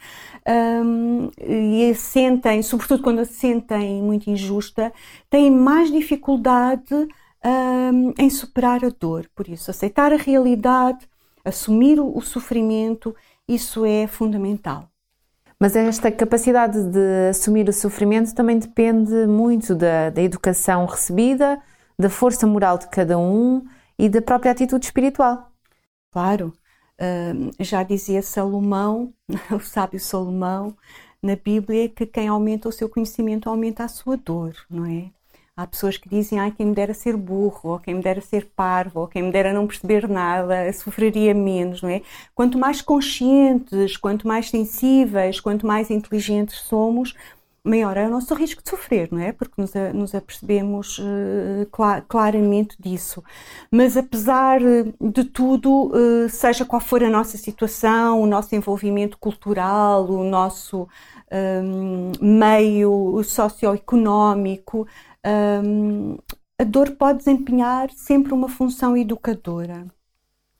um, 0.84 1.30
e 1.38 1.94
sentem, 1.94 2.62
sobretudo 2.62 3.02
quando 3.02 3.20
a 3.20 3.24
sentem 3.24 4.02
muito 4.02 4.30
injusta, 4.30 4.92
têm 5.28 5.50
mais 5.50 5.90
dificuldade 5.90 6.94
um, 6.94 8.12
em 8.18 8.30
superar 8.30 8.84
a 8.84 8.88
dor. 8.88 9.28
Por 9.34 9.48
isso, 9.48 9.70
aceitar 9.70 10.12
a 10.12 10.16
realidade, 10.16 11.08
assumir 11.44 12.00
o 12.00 12.20
sofrimento, 12.20 13.14
isso 13.46 13.84
é 13.84 14.06
fundamental. 14.06 14.88
Mas 15.60 15.74
esta 15.74 16.10
capacidade 16.12 16.80
de 16.84 17.30
assumir 17.30 17.68
o 17.68 17.72
sofrimento 17.72 18.32
também 18.34 18.58
depende 18.58 19.26
muito 19.26 19.74
da, 19.74 20.08
da 20.10 20.22
educação 20.22 20.86
recebida, 20.86 21.60
da 21.98 22.08
força 22.08 22.46
moral 22.46 22.78
de 22.78 22.88
cada 22.88 23.18
um 23.18 23.66
e 23.98 24.08
da 24.08 24.22
própria 24.22 24.52
atitude 24.52 24.86
espiritual. 24.86 25.50
Claro, 26.12 26.54
uh, 27.00 27.50
já 27.58 27.82
dizia 27.82 28.22
Salomão, 28.22 29.12
o 29.50 29.58
sábio 29.58 29.98
Salomão, 29.98 30.76
na 31.20 31.34
Bíblia, 31.34 31.88
que 31.88 32.06
quem 32.06 32.28
aumenta 32.28 32.68
o 32.68 32.72
seu 32.72 32.88
conhecimento 32.88 33.50
aumenta 33.50 33.82
a 33.82 33.88
sua 33.88 34.16
dor, 34.16 34.54
não 34.70 34.86
é? 34.86 35.10
Há 35.58 35.66
pessoas 35.66 35.96
que 35.96 36.08
dizem, 36.08 36.38
ai, 36.38 36.52
quem 36.52 36.66
me 36.66 36.72
dera 36.72 36.94
ser 36.94 37.16
burro, 37.16 37.70
ou 37.70 37.78
quem 37.80 37.94
me 37.94 38.00
dera 38.00 38.20
ser 38.20 38.46
parvo, 38.54 39.00
ou 39.00 39.08
quem 39.08 39.24
me 39.24 39.32
dera 39.32 39.52
não 39.52 39.66
perceber 39.66 40.08
nada, 40.08 40.72
sofreria 40.72 41.34
menos, 41.34 41.82
não 41.82 41.88
é? 41.88 42.00
Quanto 42.32 42.56
mais 42.56 42.80
conscientes, 42.80 43.96
quanto 43.96 44.28
mais 44.28 44.50
sensíveis, 44.50 45.40
quanto 45.40 45.66
mais 45.66 45.90
inteligentes 45.90 46.60
somos, 46.60 47.12
maior 47.64 47.96
é 47.96 48.06
o 48.06 48.10
nosso 48.10 48.32
risco 48.34 48.62
de 48.62 48.70
sofrer, 48.70 49.08
não 49.10 49.18
é? 49.20 49.32
Porque 49.32 49.60
nos, 49.60 49.72
nos 49.92 50.14
apercebemos 50.14 51.00
uh, 51.00 51.66
cl 51.74 52.02
claramente 52.08 52.76
disso. 52.78 53.22
Mas 53.68 53.96
apesar 53.96 54.60
de 54.60 55.24
tudo, 55.24 55.88
uh, 55.88 56.28
seja 56.28 56.64
qual 56.64 56.80
for 56.80 57.02
a 57.02 57.10
nossa 57.10 57.36
situação, 57.36 58.22
o 58.22 58.26
nosso 58.26 58.54
envolvimento 58.54 59.18
cultural, 59.18 60.08
o 60.08 60.22
nosso 60.22 60.88
um, 61.30 62.12
meio 62.20 63.22
socioeconómico, 63.22 64.86
um, 65.26 66.16
a 66.58 66.64
dor 66.64 66.92
pode 66.92 67.18
desempenhar 67.18 67.90
sempre 67.90 68.32
uma 68.32 68.48
função 68.48 68.96
educadora. 68.96 69.86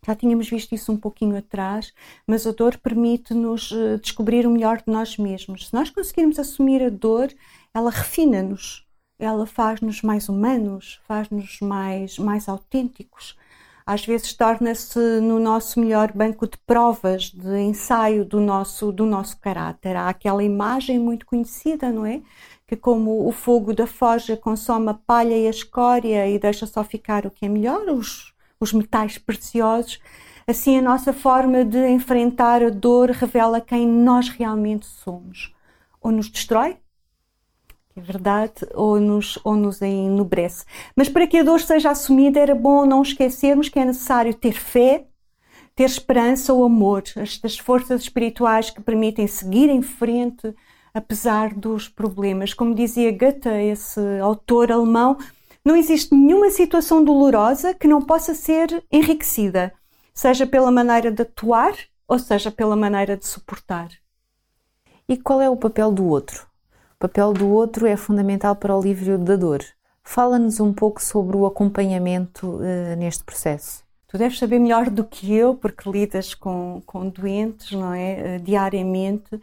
Já 0.07 0.15
tínhamos 0.15 0.49
visto 0.49 0.75
isso 0.75 0.93
um 0.93 0.97
pouquinho 0.97 1.37
atrás, 1.37 1.93
mas 2.27 2.47
a 2.47 2.53
dor 2.53 2.79
permite-nos 2.79 3.73
eh, 3.73 3.99
descobrir 3.99 4.47
o 4.47 4.50
melhor 4.50 4.79
de 4.79 4.85
nós 4.87 5.19
mesmos. 5.19 5.69
Se 5.69 5.75
nós 5.75 5.91
conseguirmos 5.91 6.38
assumir 6.38 6.83
a 6.83 6.88
dor, 6.88 7.29
ela 7.75 7.91
refina-nos, 7.91 8.87
ela 9.19 9.45
faz-nos 9.45 10.00
mais 10.00 10.29
humanos, 10.29 11.00
faz-nos 11.07 11.61
mais, 11.61 12.19
mais 12.19 12.49
autênticos. 12.49 13.37
Às 13.85 14.07
vezes 14.07 14.33
torna-se 14.35 14.99
no 15.21 15.41
nosso 15.41 15.81
melhor 15.81 16.12
banco 16.12 16.47
de 16.47 16.59
provas, 16.59 17.31
de 17.31 17.59
ensaio 17.59 18.25
do 18.25 18.41
nosso, 18.41 18.93
do 18.93 19.05
nosso 19.05 19.38
caráter. 19.38 19.97
Há 19.97 20.09
aquela 20.09 20.45
imagem 20.45 20.99
muito 20.99 21.27
conhecida, 21.27 21.91
não 21.91 22.07
é? 22.07 22.23
Que 22.68 22.76
como 22.76 23.26
o 23.26 23.32
fogo 23.32 23.72
da 23.72 23.87
forja 23.87 24.37
consome 24.37 24.90
a 24.90 24.94
palha 24.94 25.34
e 25.34 25.46
a 25.46 25.50
escória 25.50 26.28
e 26.28 26.38
deixa 26.38 26.66
só 26.66 26.84
ficar 26.84 27.25
o 27.25 27.30
que 27.30 27.46
é 27.46 27.48
melhor, 27.48 27.88
os, 27.88 28.34
os 28.60 28.75
metais 28.75 29.16
preciosos, 29.16 29.98
assim 30.46 30.76
a 30.76 30.82
nossa 30.82 31.14
forma 31.14 31.64
de 31.64 31.88
enfrentar 31.88 32.62
a 32.62 32.68
dor 32.68 33.08
revela 33.08 33.58
quem 33.58 33.88
nós 33.88 34.28
realmente 34.28 34.84
somos. 34.84 35.54
Ou 35.98 36.12
nos 36.12 36.28
destrói, 36.28 36.76
é 37.96 38.00
verdade, 38.02 38.66
ou 38.75 39.00
nos, 39.00 39.38
ou 39.42 39.56
nos 39.56 39.80
enobrece. 39.80 40.66
Mas 40.94 41.08
para 41.08 41.26
que 41.26 41.38
a 41.38 41.42
dor 41.42 41.60
seja 41.60 41.90
assumida, 41.90 42.38
era 42.38 42.54
bom 42.54 42.84
não 42.84 43.00
esquecermos 43.00 43.70
que 43.70 43.78
é 43.78 43.84
necessário 43.87 44.34
ter 44.34 44.52
fé, 44.52 45.06
ter 45.75 45.84
esperança 45.84 46.52
ou 46.52 46.64
amor, 46.64 47.02
estas 47.16 47.58
forças 47.58 48.02
espirituais 48.02 48.68
que 48.68 48.82
permitem 48.82 49.26
seguir 49.26 49.70
em 49.70 49.80
frente 49.80 50.54
apesar 50.92 51.54
dos 51.54 51.88
problemas. 51.88 52.54
Como 52.54 52.75
dizia 52.75 53.11
Goethe, 53.11 53.49
esse 53.49 54.00
autor 54.21 54.73
alemão, 54.73 55.16
não 55.64 55.76
existe 55.76 56.14
nenhuma 56.14 56.50
situação 56.50 57.04
dolorosa 57.04 57.75
que 57.75 57.88
não 57.88 58.00
possa 58.00 58.35
ser 58.35 58.83
enriquecida, 58.90 59.73
seja 60.14 60.47
pela 60.47 60.71
maneira 60.71 61.11
de 61.11 61.23
atuar 61.23 61.75
ou 62.07 62.18
seja 62.18 62.50
pela 62.50 62.75
maneira 62.75 63.16
de 63.16 63.26
suportar. 63.26 63.88
E 65.09 65.16
qual 65.16 65.40
é 65.40 65.50
o 65.50 65.57
papel 65.57 65.92
do 65.92 66.07
outro? 66.07 66.47
O 66.97 66.99
papel 66.99 67.33
do 67.33 67.49
outro 67.49 67.87
é 67.87 67.97
fundamental 67.97 68.57
para 68.57 68.75
o 68.75 68.80
alívio 68.80 69.18
da 69.18 69.37
dor. 69.37 69.62
Fala-nos 70.02 70.59
um 70.59 70.73
pouco 70.73 71.02
sobre 71.02 71.37
o 71.37 71.45
acompanhamento 71.45 72.47
uh, 72.47 72.97
neste 72.97 73.23
processo. 73.23 73.85
Tu 74.07 74.16
deves 74.16 74.38
saber 74.38 74.59
melhor 74.59 74.88
do 74.88 75.04
que 75.04 75.35
eu, 75.35 75.54
porque 75.54 75.88
lidas 75.88 76.35
com, 76.35 76.83
com 76.87 77.11
doentes, 77.11 77.73
não 77.73 77.92
é? 77.92 78.38
Uh, 78.38 78.42
diariamente 78.42 79.38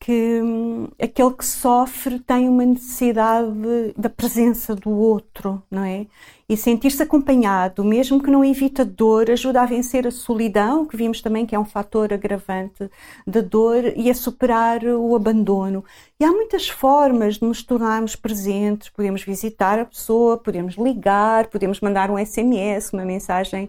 que 0.00 0.40
hum, 0.42 0.88
aquele 1.00 1.32
que 1.34 1.44
sofre 1.44 2.20
tem 2.20 2.48
uma 2.48 2.64
necessidade 2.64 3.50
da 3.96 4.08
presença 4.08 4.74
do 4.74 4.90
outro, 4.90 5.62
não 5.70 5.82
é? 5.82 6.06
E 6.48 6.56
sentir-se 6.56 7.02
acompanhado, 7.02 7.84
mesmo 7.84 8.22
que 8.22 8.30
não 8.30 8.42
evite 8.42 8.80
a 8.80 8.84
dor, 8.84 9.30
ajuda 9.30 9.60
a 9.60 9.66
vencer 9.66 10.06
a 10.06 10.10
solidão, 10.10 10.86
que 10.86 10.96
vimos 10.96 11.20
também 11.20 11.44
que 11.44 11.54
é 11.54 11.58
um 11.58 11.64
fator 11.64 12.10
agravante 12.10 12.90
da 13.26 13.42
dor, 13.42 13.92
e 13.96 14.08
a 14.08 14.14
superar 14.14 14.82
o 14.82 15.14
abandono. 15.14 15.84
E 16.18 16.24
há 16.24 16.32
muitas 16.32 16.66
formas 16.66 17.34
de 17.34 17.44
nos 17.44 17.62
tornarmos 17.62 18.16
presentes. 18.16 18.88
Podemos 18.88 19.22
visitar 19.22 19.78
a 19.78 19.84
pessoa, 19.84 20.38
podemos 20.38 20.76
ligar, 20.76 21.48
podemos 21.48 21.80
mandar 21.80 22.10
um 22.10 22.16
SMS, 22.16 22.94
uma 22.94 23.04
mensagem 23.04 23.68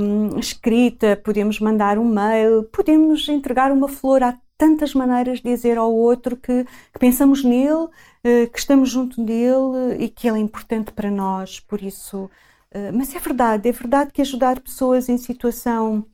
hum, 0.00 0.36
escrita, 0.38 1.20
podemos 1.22 1.60
mandar 1.60 1.96
um 1.96 2.04
mail, 2.04 2.64
podemos 2.72 3.28
entregar 3.28 3.70
uma 3.70 3.86
flor 3.86 4.22
à 4.22 4.36
tantas 4.56 4.94
maneiras 4.94 5.38
de 5.40 5.44
dizer 5.50 5.78
ao 5.78 5.92
outro 5.94 6.36
que, 6.36 6.64
que 6.92 6.98
pensamos 6.98 7.42
nele, 7.44 7.88
eh, 8.22 8.46
que 8.46 8.58
estamos 8.58 8.90
junto 8.90 9.22
dele 9.24 9.96
e 9.98 10.08
que 10.08 10.28
ele 10.28 10.38
é 10.38 10.40
importante 10.40 10.92
para 10.92 11.10
nós. 11.10 11.60
Por 11.60 11.82
isso, 11.82 12.30
eh, 12.70 12.92
mas 12.92 13.14
é 13.14 13.18
verdade, 13.18 13.68
é 13.68 13.72
verdade 13.72 14.12
que 14.12 14.22
ajudar 14.22 14.60
pessoas 14.60 15.08
em 15.08 15.18
situação 15.18 16.06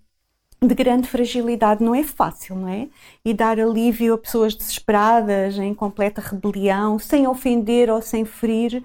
de 0.62 0.74
grande 0.74 1.08
fragilidade 1.08 1.82
não 1.82 1.94
é 1.94 2.02
fácil, 2.02 2.54
não 2.56 2.68
é? 2.68 2.88
E 3.24 3.32
dar 3.34 3.58
alívio 3.58 4.14
a 4.14 4.18
pessoas 4.18 4.54
desesperadas, 4.54 5.58
em 5.58 5.74
completa 5.74 6.20
rebelião, 6.20 6.98
sem 6.98 7.26
ofender 7.26 7.90
ou 7.90 8.02
sem 8.02 8.24
ferir, 8.26 8.84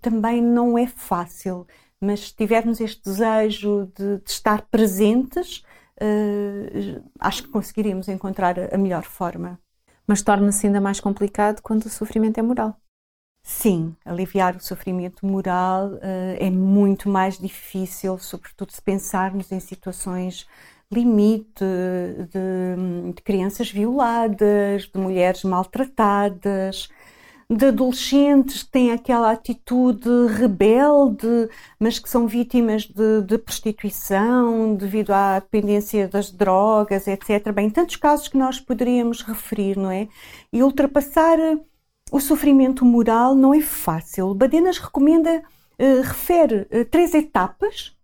também 0.00 0.42
não 0.42 0.76
é 0.76 0.86
fácil. 0.86 1.66
Mas 2.00 2.28
se 2.28 2.36
tivermos 2.36 2.80
este 2.80 3.02
desejo 3.02 3.90
de, 3.96 4.18
de 4.18 4.30
estar 4.30 4.62
presentes, 4.70 5.64
uh, 6.00 7.10
acho 7.20 7.42
que 7.42 7.48
conseguiríamos 7.48 8.08
encontrar 8.08 8.56
a 8.72 8.78
melhor 8.78 9.04
forma. 9.04 9.58
Mas 10.06 10.22
torna-se 10.22 10.66
ainda 10.66 10.80
mais 10.80 11.00
complicado 11.00 11.60
quando 11.62 11.84
o 11.84 11.90
sofrimento 11.90 12.38
é 12.38 12.42
moral. 12.42 12.76
Sim, 13.42 13.96
aliviar 14.04 14.56
o 14.56 14.60
sofrimento 14.60 15.24
moral 15.24 15.92
uh, 15.94 16.00
é 16.38 16.50
muito 16.50 17.08
mais 17.08 17.38
difícil, 17.38 18.18
sobretudo 18.18 18.72
se 18.72 18.82
pensarmos 18.82 19.50
em 19.52 19.60
situações 19.60 20.46
limite 20.90 21.64
de, 22.30 23.12
de 23.12 23.22
crianças 23.22 23.70
violadas, 23.70 24.84
de 24.84 24.98
mulheres 24.98 25.44
maltratadas, 25.44 26.88
de 27.50 27.66
adolescentes 27.66 28.62
que 28.62 28.70
têm 28.70 28.92
aquela 28.92 29.30
atitude 29.30 30.08
rebelde, 30.36 31.48
mas 31.80 31.98
que 31.98 32.08
são 32.08 32.26
vítimas 32.26 32.84
de, 32.84 33.22
de, 33.22 33.38
prostituição 33.38 34.74
devido 34.74 35.12
à 35.12 35.38
dependência 35.38 36.06
das 36.06 36.30
drogas, 36.30 37.06
etc. 37.08 37.50
Bem, 37.52 37.70
tantos 37.70 37.96
casos 37.96 38.28
que 38.28 38.36
nós 38.36 38.60
poderíamos 38.60 39.22
referir, 39.22 39.78
não 39.78 39.90
é? 39.90 40.08
E 40.52 40.62
ultrapassar 40.62 41.38
o 42.12 42.20
sofrimento 42.20 42.84
moral 42.84 43.34
não 43.34 43.54
é 43.54 43.62
fácil. 43.62 44.34
Badenas 44.34 44.78
recomenda, 44.78 45.42
uh, 45.78 46.02
refere 46.02 46.68
uh, 46.70 46.84
três 46.90 47.14
etapas 47.14 47.96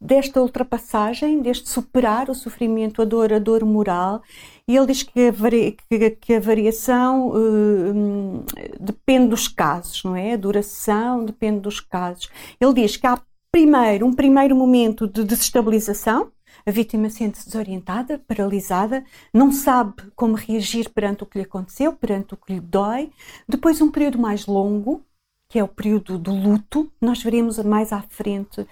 desta 0.00 0.40
ultrapassagem, 0.40 1.40
deste 1.40 1.68
superar 1.68 2.30
o 2.30 2.34
sofrimento, 2.34 3.02
a 3.02 3.04
dor, 3.04 3.32
a 3.32 3.38
dor 3.38 3.64
moral, 3.64 4.22
e 4.66 4.76
ele 4.76 4.86
diz 4.86 5.02
que 5.02 5.28
a, 5.28 5.32
vari, 5.32 5.76
que, 5.88 6.10
que 6.10 6.34
a 6.34 6.40
variação 6.40 7.30
uh, 7.30 8.44
depende 8.78 9.28
dos 9.28 9.48
casos, 9.48 10.04
não 10.04 10.14
é? 10.14 10.34
A 10.34 10.36
duração 10.36 11.24
depende 11.24 11.60
dos 11.60 11.80
casos. 11.80 12.30
Ele 12.60 12.74
diz 12.74 12.96
que 12.96 13.06
há 13.06 13.20
primeiro 13.50 14.06
um 14.06 14.14
primeiro 14.14 14.54
momento 14.54 15.06
de 15.06 15.24
desestabilização, 15.24 16.30
a 16.64 16.70
vítima 16.70 17.08
sente-se 17.08 17.46
desorientada, 17.46 18.22
paralisada, 18.26 19.04
não 19.32 19.50
sabe 19.50 19.94
como 20.14 20.34
reagir 20.34 20.90
perante 20.90 21.22
o 21.22 21.26
que 21.26 21.38
lhe 21.38 21.44
aconteceu, 21.44 21.92
perante 21.92 22.34
o 22.34 22.36
que 22.36 22.52
lhe 22.52 22.60
dói. 22.60 23.10
Depois, 23.48 23.80
um 23.80 23.90
período 23.90 24.18
mais 24.18 24.46
longo, 24.46 25.02
que 25.50 25.58
é 25.58 25.64
o 25.64 25.68
período 25.68 26.16
do 26.16 26.32
luto. 26.32 26.90
Nós 27.00 27.20
veremos 27.20 27.58
mais 27.58 27.92
à 27.92 28.00
frente 28.00 28.60
uh, 28.60 28.66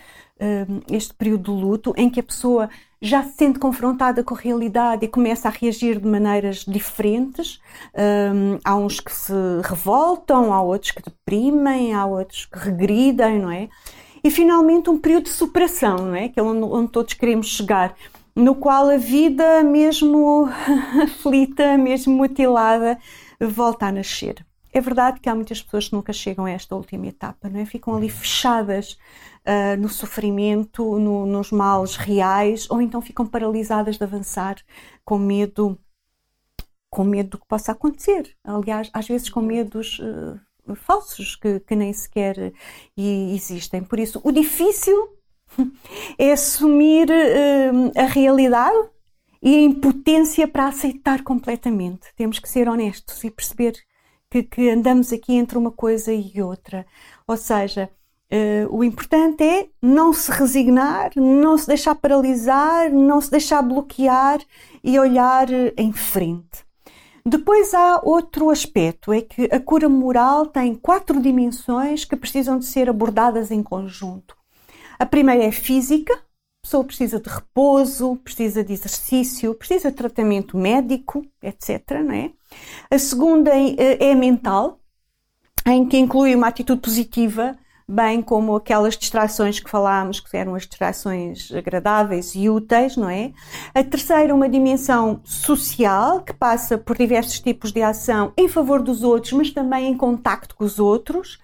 este 0.88 1.12
período 1.12 1.42
do 1.42 1.54
luto, 1.54 1.92
em 1.96 2.08
que 2.08 2.20
a 2.20 2.22
pessoa 2.22 2.70
já 3.02 3.24
se 3.24 3.32
sente 3.32 3.58
confrontada 3.58 4.22
com 4.22 4.34
a 4.34 4.38
realidade 4.38 5.04
e 5.04 5.08
começa 5.08 5.48
a 5.48 5.50
reagir 5.50 6.00
de 6.00 6.06
maneiras 6.06 6.64
diferentes. 6.64 7.60
Um, 8.32 8.58
há 8.64 8.76
uns 8.76 9.00
que 9.00 9.12
se 9.12 9.32
revoltam, 9.64 10.54
há 10.54 10.62
outros 10.62 10.92
que 10.92 11.02
deprimem, 11.02 11.92
há 11.92 12.06
outros 12.06 12.46
que 12.46 12.58
regridem, 12.58 13.40
não 13.40 13.50
é? 13.50 13.68
E 14.22 14.30
finalmente 14.30 14.88
um 14.88 14.98
período 14.98 15.24
de 15.24 15.30
superação, 15.30 15.96
não 15.96 16.14
é? 16.14 16.28
Que 16.28 16.38
é 16.38 16.42
onde 16.42 16.92
todos 16.92 17.14
queremos 17.14 17.48
chegar, 17.48 17.94
no 18.36 18.54
qual 18.54 18.88
a 18.88 18.96
vida, 18.96 19.64
mesmo 19.64 20.48
aflita, 21.02 21.76
mesmo 21.76 22.16
mutilada, 22.16 22.98
volta 23.40 23.86
a 23.86 23.92
nascer. 23.92 24.47
É 24.72 24.80
verdade 24.80 25.20
que 25.20 25.28
há 25.28 25.34
muitas 25.34 25.62
pessoas 25.62 25.88
que 25.88 25.94
nunca 25.94 26.12
chegam 26.12 26.44
a 26.44 26.50
esta 26.50 26.74
última 26.74 27.06
etapa, 27.06 27.48
não 27.48 27.60
é? 27.60 27.64
Ficam 27.64 27.94
ali 27.94 28.08
fechadas 28.08 28.98
uh, 29.44 29.80
no 29.80 29.88
sofrimento, 29.88 30.98
no, 30.98 31.26
nos 31.26 31.50
males 31.50 31.96
reais, 31.96 32.70
ou 32.70 32.80
então 32.80 33.00
ficam 33.00 33.26
paralisadas 33.26 33.96
de 33.96 34.04
avançar 34.04 34.56
com 35.04 35.18
medo 35.18 35.78
com 36.90 37.04
medo 37.04 37.30
do 37.30 37.38
que 37.38 37.46
possa 37.46 37.72
acontecer. 37.72 38.34
Aliás, 38.42 38.88
às 38.94 39.06
vezes 39.06 39.28
com 39.28 39.42
medos 39.42 39.98
uh, 39.98 40.74
falsos 40.74 41.36
que, 41.36 41.60
que, 41.60 41.76
nem 41.76 41.92
sequer 41.92 42.52
existem. 42.96 43.82
Por 43.84 43.98
isso, 43.98 44.20
o 44.24 44.32
difícil 44.32 45.18
é 46.18 46.32
assumir 46.32 47.08
uh, 47.10 47.92
a 47.94 48.04
realidade 48.04 48.88
e 49.42 49.54
a 49.54 49.60
impotência 49.60 50.48
para 50.48 50.66
aceitar 50.66 51.22
completamente. 51.22 52.08
Temos 52.16 52.38
que 52.38 52.48
ser 52.48 52.68
honestos 52.68 53.22
e 53.22 53.30
perceber 53.30 53.74
que, 54.30 54.42
que 54.42 54.70
andamos 54.70 55.12
aqui 55.12 55.34
entre 55.34 55.58
uma 55.58 55.70
coisa 55.70 56.12
e 56.12 56.40
outra. 56.42 56.86
Ou 57.26 57.36
seja, 57.36 57.90
Uh, 58.30 58.68
o 58.68 58.84
importante 58.84 59.42
é 59.42 59.70
não 59.80 60.12
se 60.12 60.30
resignar, 60.30 61.12
não 61.16 61.56
se 61.56 61.66
deixar 61.66 61.94
paralisar, 61.94 62.92
não 62.92 63.22
se 63.22 63.30
deixar 63.30 63.62
bloquear 63.62 64.38
e 64.84 64.98
olhar 64.98 65.50
eh, 65.50 65.72
em 65.78 65.94
frente. 65.94 66.62
Depois 67.24 67.72
há 67.72 68.00
outro 68.02 68.50
aspecto, 68.50 69.14
é 69.14 69.22
que 69.22 69.48
a 69.50 69.58
cura 69.58 69.88
moral 69.88 70.44
tem 70.44 70.74
quatro 70.74 71.22
dimensões 71.22 72.04
que 72.04 72.16
precisam 72.16 72.58
de 72.58 72.66
ser 72.66 72.90
abordadas 72.90 73.50
em 73.50 73.62
conjunto. 73.62 74.36
A 74.98 75.06
primeira 75.06 75.44
é 75.44 75.50
física, 75.50 76.12
a 76.12 76.20
pessoa 76.62 76.84
precisa 76.84 77.18
de 77.18 77.30
repouso, 77.30 78.16
precisa 78.16 78.62
de 78.62 78.74
exercício, 78.74 79.54
precisa 79.54 79.90
de 79.90 79.96
tratamento 79.96 80.56
médico, 80.56 81.24
etc. 81.42 82.02
Não 82.04 82.12
é? 82.12 82.32
A 82.90 82.98
segunda 82.98 83.50
é, 83.50 84.10
é 84.10 84.14
mental, 84.14 84.80
em 85.66 85.86
que 85.86 85.98
inclui 85.98 86.34
uma 86.34 86.48
atitude 86.48 86.80
positiva, 86.80 87.56
bem 87.88 88.20
como 88.20 88.54
aquelas 88.54 88.96
distrações 88.96 89.58
que 89.58 89.70
falámos, 89.70 90.20
que 90.20 90.36
eram 90.36 90.54
as 90.54 90.66
distrações 90.66 91.50
agradáveis 91.52 92.34
e 92.34 92.48
úteis, 92.50 92.96
não 92.96 93.08
é? 93.08 93.32
A 93.74 93.82
terceira, 93.82 94.34
uma 94.34 94.48
dimensão 94.48 95.20
social, 95.24 96.20
que 96.20 96.34
passa 96.34 96.76
por 96.76 96.98
diversos 96.98 97.40
tipos 97.40 97.72
de 97.72 97.82
ação 97.82 98.32
em 98.36 98.46
favor 98.46 98.82
dos 98.82 99.02
outros, 99.02 99.32
mas 99.32 99.50
também 99.50 99.86
em 99.86 99.96
contacto 99.96 100.54
com 100.54 100.64
os 100.64 100.78
outros. 100.78 101.38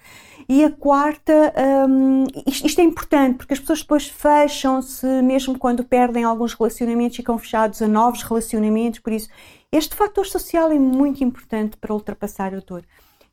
E 0.46 0.62
a 0.62 0.70
quarta, 0.70 1.54
um, 1.88 2.24
isto, 2.46 2.66
isto, 2.66 2.78
é 2.78 2.84
importante 2.84 3.36
porque 3.38 3.54
as 3.54 3.60
pessoas 3.60 3.80
depois 3.80 4.06
fecham-se, 4.06 5.06
mesmo 5.22 5.58
quando 5.58 5.82
perdem 5.82 6.24
alguns 6.24 6.52
relacionamentos, 6.52 7.16
ficam 7.16 7.38
fechados 7.38 7.80
a 7.80 7.88
novos 7.88 8.22
relacionamentos. 8.22 9.00
Por 9.00 9.14
isso, 9.14 9.28
este 9.76 9.96
fator 9.96 10.24
social 10.24 10.70
é 10.70 10.78
muito 10.78 11.24
importante 11.24 11.76
para 11.76 11.92
ultrapassar 11.92 12.54
a 12.54 12.60
dor. 12.60 12.84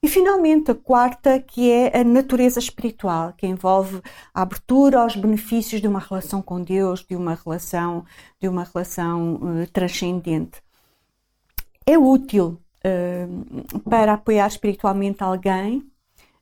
E 0.03 0.07
finalmente 0.07 0.71
a 0.71 0.75
quarta, 0.75 1.39
que 1.39 1.69
é 1.69 1.99
a 1.99 2.03
natureza 2.03 2.57
espiritual, 2.57 3.33
que 3.37 3.45
envolve 3.45 4.01
a 4.33 4.41
abertura 4.41 5.01
aos 5.01 5.15
benefícios 5.15 5.79
de 5.79 5.87
uma 5.87 5.99
relação 5.99 6.41
com 6.41 6.59
Deus, 6.59 7.05
de 7.07 7.15
uma 7.15 7.35
relação, 7.35 8.03
de 8.39 8.47
uma 8.47 8.63
relação 8.63 9.35
uh, 9.35 9.67
transcendente. 9.71 10.59
É 11.85 11.99
útil 11.99 12.59
uh, 12.83 13.79
para 13.81 14.13
apoiar 14.13 14.47
espiritualmente 14.47 15.23
alguém, 15.23 15.87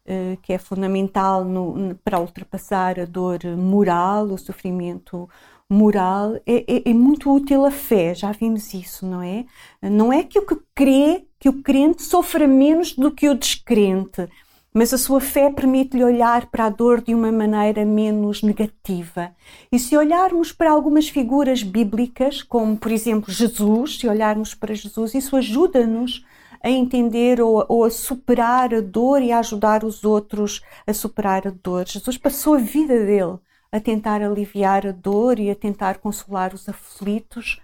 uh, 0.05 0.37
que 0.41 0.53
é 0.53 0.57
fundamental 0.57 1.43
no, 1.43 1.95
para 1.95 2.21
ultrapassar 2.21 2.97
a 2.97 3.05
dor 3.05 3.39
moral, 3.57 4.27
o 4.27 4.37
sofrimento 4.37 5.29
moral. 5.69 6.35
É, 6.45 6.65
é, 6.67 6.89
é 6.89 6.93
muito 6.93 7.31
útil 7.31 7.65
a 7.65 7.71
fé, 7.71 8.15
já 8.15 8.31
vimos 8.31 8.73
isso, 8.73 9.05
não 9.05 9.21
é? 9.21 9.45
Não 9.81 10.11
é 10.11 10.23
que 10.23 10.39
o 10.39 10.45
que 10.45 10.57
crê 10.73 11.25
que 11.39 11.47
o 11.47 11.61
crente 11.61 12.01
sofra 12.01 12.47
menos 12.47 12.93
do 12.93 13.11
que 13.11 13.29
o 13.29 13.35
descrente, 13.35 14.27
mas 14.73 14.93
a 14.93 14.97
sua 14.97 15.21
fé 15.21 15.49
permite-lhe 15.49 16.03
olhar 16.03 16.47
para 16.47 16.65
a 16.65 16.69
dor 16.69 17.01
de 17.01 17.13
uma 17.15 17.31
maneira 17.31 17.85
menos 17.85 18.43
negativa. 18.43 19.31
E 19.71 19.79
se 19.79 19.95
olharmos 19.95 20.51
para 20.51 20.71
algumas 20.71 21.07
figuras 21.07 21.63
bíblicas, 21.63 22.43
como 22.43 22.77
por 22.77 22.91
exemplo 22.91 23.31
Jesus, 23.31 23.99
se 23.99 24.07
olharmos 24.07 24.53
para 24.53 24.75
Jesus, 24.75 25.13
isso 25.13 25.35
ajuda-nos 25.35 26.25
a 26.61 26.69
entender 26.69 27.39
ou, 27.39 27.65
ou, 27.69 27.85
a 27.85 27.89
superar 27.89 28.73
a 28.73 28.81
dor 28.81 29.21
e 29.21 29.31
a 29.31 29.39
ajudar 29.39 29.85
os 29.85 30.03
outros 30.03 30.61
a 30.85 30.93
superar 30.93 31.47
a 31.47 31.51
dor. 31.51 31.87
Jesus 31.87 32.17
passou 32.17 32.55
a 32.55 32.59
vida 32.59 33.05
dele 33.05 33.39
a 33.71 33.79
tentar 33.79 34.21
aliviar 34.21 34.85
a 34.87 34.91
dor 34.91 35.39
e 35.39 35.49
a 35.49 35.55
tentar 35.55 35.99
consolar 35.99 36.53
os 36.53 36.67
aflitos 36.67 37.61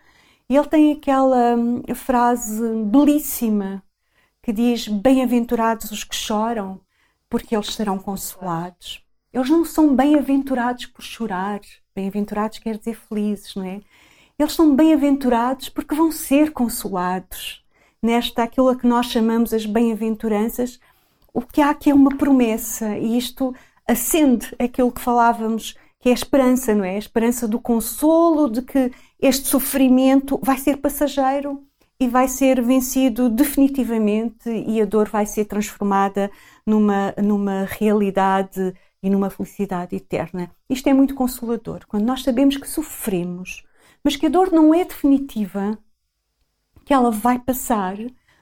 e 0.48 0.56
ele 0.56 0.68
tem 0.68 0.92
aquela 0.92 1.56
hum, 1.56 1.82
frase 1.96 2.62
belíssima 2.86 3.84
que 4.44 4.54
diz: 4.54 4.88
Bem-aventurados 4.88 5.92
os 5.92 6.04
que 6.04 6.16
choram, 6.16 6.80
porque 7.30 7.56
eles 7.56 7.74
serão 7.74 7.98
consolados. 7.98 9.04
Eles 9.34 9.50
não 9.50 9.66
são 9.66 9.96
bem-aventurados 9.96 10.86
por 10.86 11.02
chorar. 11.02 11.60
Bem-aventurados 11.96 12.60
quer 12.60 12.78
dizer 12.78 12.96
felizes, 12.96 13.56
não 13.56 13.64
é? 13.64 13.82
Eles 14.38 14.54
são 14.54 14.76
bem-aventurados 14.76 15.70
porque 15.70 15.96
vão 15.96 16.12
ser 16.12 16.52
consolados. 16.52 17.64
Nesta, 18.02 18.44
aquilo 18.44 18.70
a 18.70 18.76
que 18.76 18.86
nós 18.86 19.08
chamamos 19.08 19.52
as 19.52 19.66
bem-aventuranças, 19.66 20.80
o 21.34 21.42
que 21.42 21.60
há 21.60 21.72
aqui 21.72 21.90
é 21.90 21.94
uma 21.94 22.16
promessa, 22.16 22.96
e 22.98 23.18
isto 23.18 23.54
acende 23.88 24.54
aquilo 24.60 24.92
que 24.92 25.02
falávamos, 25.02 25.76
que 26.06 26.10
é 26.10 26.12
a 26.12 26.14
esperança, 26.14 26.76
não 26.76 26.86
é? 26.86 26.94
A 26.94 27.00
esperança 27.00 27.48
do 27.48 27.60
consolo, 27.60 28.48
de 28.48 28.62
que 28.62 28.92
este 29.20 29.48
sofrimento 29.48 30.40
vai 30.44 30.56
ser 30.56 30.78
passageiro 30.78 31.66
e 32.00 32.08
vai 32.08 32.28
ser 32.28 32.62
vencido 32.62 33.28
definitivamente 33.28 34.48
e 34.48 34.80
a 34.80 34.86
dor 34.86 35.10
vai 35.10 35.26
ser 35.26 35.46
transformada 35.46 36.30
numa, 36.64 37.12
numa 37.18 37.66
realidade 37.66 38.72
e 39.02 39.10
numa 39.10 39.32
felicidade 39.32 39.96
eterna. 39.96 40.52
Isto 40.70 40.90
é 40.90 40.94
muito 40.94 41.16
consolador. 41.16 41.88
Quando 41.88 42.06
nós 42.06 42.22
sabemos 42.22 42.56
que 42.56 42.70
sofremos, 42.70 43.66
mas 44.04 44.16
que 44.16 44.28
a 44.28 44.30
dor 44.30 44.52
não 44.52 44.76
é 44.76 44.86
definitiva, 44.86 45.76
que 46.86 46.94
ela 46.94 47.10
vai 47.10 47.40
passar, 47.40 47.98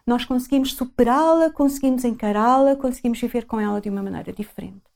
nós 0.06 0.26
conseguimos 0.26 0.74
superá-la, 0.74 1.50
conseguimos 1.50 2.04
encará-la, 2.04 2.76
conseguimos 2.76 3.22
viver 3.22 3.46
com 3.46 3.58
ela 3.58 3.80
de 3.80 3.90
uma 3.90 4.04
maneira 4.04 4.34
diferente. 4.34 4.93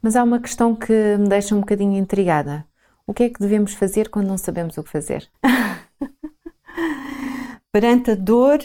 Mas 0.00 0.16
há 0.16 0.22
uma 0.22 0.40
questão 0.40 0.74
que 0.74 1.16
me 1.18 1.28
deixa 1.28 1.54
um 1.54 1.60
bocadinho 1.60 1.98
intrigada. 1.98 2.66
O 3.06 3.14
que 3.14 3.24
é 3.24 3.30
que 3.30 3.40
devemos 3.40 3.72
fazer 3.72 4.10
quando 4.10 4.28
não 4.28 4.38
sabemos 4.38 4.76
o 4.76 4.82
que 4.82 4.90
fazer? 4.90 5.28
Perante 7.72 8.12
a 8.12 8.14
dor, 8.14 8.60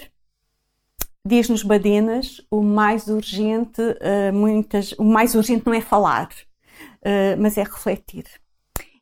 diz-nos 1.26 1.64
Badenas, 1.64 2.42
o 2.52 2.62
mais 2.62 3.08
urgente, 3.08 3.82
uh, 3.82 4.34
muitas, 4.34 4.92
o 4.94 5.04
mais 5.04 5.36
urgente 5.36 5.66
não 5.66 5.74
é 5.74 5.82
falar, 5.82 6.28
uh, 6.28 7.40
mas 7.40 7.58
é 7.58 7.64
refletir. 7.64 8.26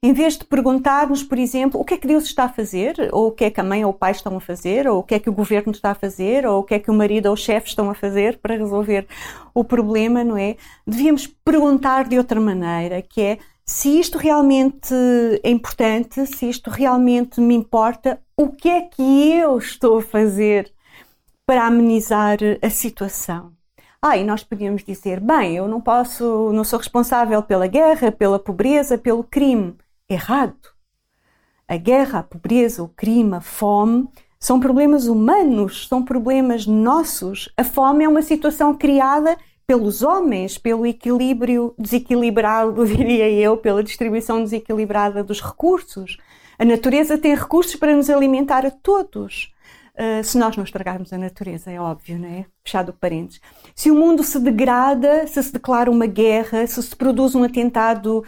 Em 0.04 0.14
vez 0.14 0.36
de 0.36 0.44
perguntarmos, 0.46 1.24
por 1.24 1.38
exemplo, 1.38 1.80
o 1.80 1.86
que 1.86 1.94
é 1.94 1.98
que 1.98 2.08
Deus 2.08 2.24
está 2.24 2.46
a 2.46 2.50
fazer, 2.50 2.96
ou 3.12 3.28
o 3.28 3.32
que 3.32 3.46
é 3.46 3.52
que 3.52 3.60
a 3.60 3.64
mãe 3.64 3.86
ou 3.86 3.92
o 3.92 3.94
pai 3.94 4.12
estão 4.12 4.36
a 4.36 4.42
fazer, 4.42 4.88
ou 4.88 5.00
o 5.00 5.04
que 5.04 5.14
é 5.14 5.20
que 5.20 5.30
o 5.30 5.34
governo 5.34 5.72
está 5.72 5.92
a 5.92 5.96
fazer, 5.96 6.44
ou 6.44 6.62
o 6.62 6.64
que 6.64 6.74
é 6.74 6.80
que 6.80 6.90
o 6.90 6.94
marido 6.94 7.28
ou 7.28 7.34
o 7.34 7.38
chefe 7.38 7.70
estão 7.70 7.88
a 7.88 7.94
fazer 7.94 8.40
para 8.40 8.58
resolver 8.58 9.08
o 9.54 9.64
problema, 9.64 10.24
não 10.24 10.36
é? 10.36 10.58
Devíamos 10.88 11.28
perguntar 11.28 12.10
de 12.10 12.18
outra 12.18 12.42
maneira, 12.42 13.00
que 13.04 13.22
é 13.22 13.38
se 13.64 14.00
isto 14.00 14.18
realmente 14.18 14.92
é 15.44 15.52
importante, 15.52 16.26
se 16.26 16.50
isto 16.50 16.72
realmente 16.72 17.40
me 17.40 17.54
importa, 17.54 18.20
o 18.36 18.50
que 18.50 18.70
é 18.70 18.82
que 18.82 19.04
eu 19.04 19.56
estou 19.60 20.00
a 20.00 20.02
fazer 20.02 20.74
para 21.46 21.68
amenizar 21.68 22.40
a 22.60 22.70
situação? 22.72 23.54
Ah, 24.02 24.18
e 24.18 24.24
nós 24.24 24.44
podíamos 24.44 24.84
dizer, 24.84 25.20
bem, 25.20 25.56
eu 25.58 25.68
não 25.68 25.80
posso, 25.80 26.52
não 26.54 26.64
sou 26.64 26.80
responsável 26.80 27.44
pela 27.44 27.68
guerra, 27.68 28.12
pela 28.12 28.40
pobreza, 28.40 28.98
pelo 28.98 29.24
crime. 29.24 29.76
Errado. 30.12 30.58
A 31.65 31.78
guerra, 31.78 32.19
a 32.19 32.24
pobreza, 32.24 32.84
o 32.84 32.89
crime, 32.89 33.34
a 33.34 33.39
fome 33.39 34.10
são 34.38 34.60
problemas 34.60 35.08
humanos, 35.08 35.88
são 35.88 36.04
problemas 36.04 36.67
nossos. 36.67 37.47
A 37.56 37.63
fome 37.63 38.04
é 38.04 38.10
uma 38.10 38.21
situação 38.21 38.76
criada 38.76 39.38
pelos 39.65 40.02
homens, 40.02 40.58
pelo 40.58 40.86
equilíbrio 40.86 41.74
desequilibrado, 41.80 42.84
diria 42.86 43.30
eu, 43.30 43.56
pela 43.56 43.82
distribuição 43.82 44.43
desequilibrada 44.43 45.24
dos 45.24 45.41
recursos. 45.41 46.17
A 46.60 46.65
natureza 46.65 47.17
tem 47.17 47.34
recursos 47.34 47.78
para 47.78 47.95
nos 47.95 48.10
alimentar 48.10 48.65
a 48.65 48.71
todos. 48.71 49.54
Uh, 49.93 50.21
se 50.26 50.38
nós 50.38 50.58
não 50.58 50.65
estragarmos 50.65 51.13
a 51.13 51.17
natureza, 51.17 51.71
é 51.71 51.80
óbvio, 51.80 52.19
não 52.19 52.28
é? 52.28 52.45
Fechado 52.65 52.91
parênteses. 52.91 53.39
Se 53.76 53.90
o 53.90 53.96
mundo 53.96 54.24
se 54.24 54.40
degrada, 54.40 55.26
se 55.28 55.42
se 55.42 55.54
declara 55.54 55.90
uma 55.90 56.06
guerra, 56.06 56.66
se 56.68 56.82
se 56.82 56.96
produz 56.96 57.36
um 57.36 57.44
atentado 57.44 58.24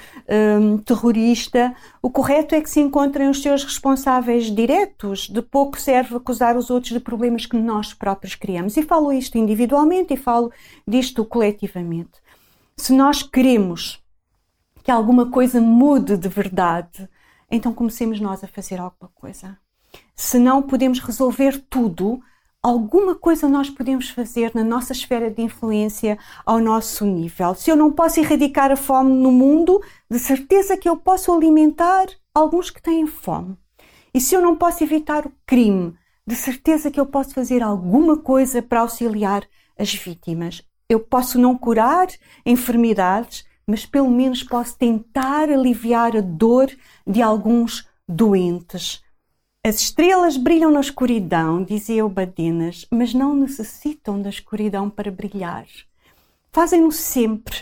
um, 0.60 0.78
terrorista, 0.78 1.76
o 2.02 2.10
correto 2.10 2.56
é 2.56 2.62
que 2.62 2.70
se 2.70 2.80
encontrem 2.80 3.30
os 3.30 3.42
seus 3.42 3.64
responsáveis 3.64 4.46
diretos. 4.46 5.28
De 5.28 5.42
pouco 5.42 5.80
serve 5.80 6.16
acusar 6.16 6.58
os 6.58 6.70
outros 6.70 6.94
de 6.94 7.00
problemas 7.00 7.46
que 7.46 7.58
nós 7.58 7.94
próprios 7.94 8.36
criamos. 8.36 8.78
E 8.78 8.84
falo 8.84 9.12
isto 9.12 9.38
individualmente 9.38 10.14
e 10.14 10.18
falo 10.18 10.52
disto 10.88 11.24
coletivamente. 11.26 12.22
Se 12.76 12.94
nós 12.94 13.22
queremos 13.22 14.02
que 14.84 14.92
alguma 14.92 15.30
coisa 15.30 15.62
mude 15.62 16.18
de 16.18 16.28
verdade, 16.28 17.08
então 17.50 17.74
comecemos 17.74 18.20
nós 18.20 18.44
a 18.44 18.48
fazer 18.48 18.80
alguma 18.80 19.10
coisa 19.14 19.58
se 20.16 20.38
não 20.38 20.62
podemos 20.62 21.00
resolver 21.00 21.64
tudo, 21.70 22.22
alguma 22.64 23.14
coisa 23.14 23.50
nós 23.50 23.70
podemos 23.70 24.10
fazer 24.10 24.52
na 24.56 24.64
nossa 24.64 24.94
esfera 24.94 25.30
de 25.30 25.42
influência 25.42 26.18
ao 26.46 26.60
nosso 26.60 27.06
nível. 27.06 27.54
Se 27.54 27.70
eu 27.70 27.76
não 27.76 27.92
posso 27.92 28.22
erradicar 28.22 28.72
a 28.72 28.78
fome 28.78 29.14
no 29.14 29.32
mundo, 29.32 29.84
de 30.10 30.18
certeza 30.18 30.78
que 30.78 30.88
eu 30.88 30.96
posso 30.96 31.34
alimentar 31.34 32.08
alguns 32.34 32.70
que 32.70 32.82
têm 32.82 33.06
fome. 33.06 33.58
E 34.14 34.22
se 34.22 34.34
eu 34.34 34.42
não 34.42 34.56
posso 34.56 34.82
evitar 34.82 35.26
o 35.26 35.34
crime, 35.46 35.94
de 36.26 36.36
certeza 36.36 36.90
que 36.90 37.00
eu 37.00 37.06
posso 37.06 37.34
fazer 37.34 37.62
alguma 37.62 38.16
coisa 38.16 38.62
para 38.62 38.80
auxiliar 38.80 39.44
as 39.78 39.94
vítimas. 39.94 40.64
Eu 40.88 41.02
posso 41.02 41.38
não 41.38 41.58
curar 41.58 42.08
enfermidades, 42.46 43.46
mas 43.68 43.86
pelo 43.86 44.10
menos 44.10 44.42
posso 44.42 44.78
tentar 44.78 45.50
aliviar 45.50 46.16
a 46.16 46.22
dor 46.22 46.72
de 47.06 47.22
alguns 47.22 47.90
doentes. 48.08 49.04
As 49.66 49.80
estrelas 49.80 50.36
brilham 50.36 50.70
na 50.70 50.82
escuridão, 50.82 51.64
dizia 51.64 52.06
o 52.06 52.10
Badenas, 52.10 52.86
mas 52.92 53.14
não 53.14 53.34
necessitam 53.34 54.22
da 54.22 54.30
escuridão 54.30 54.90
para 54.90 55.10
brilhar. 55.10 55.66
Fazem-no 56.52 56.92
sempre. 56.92 57.60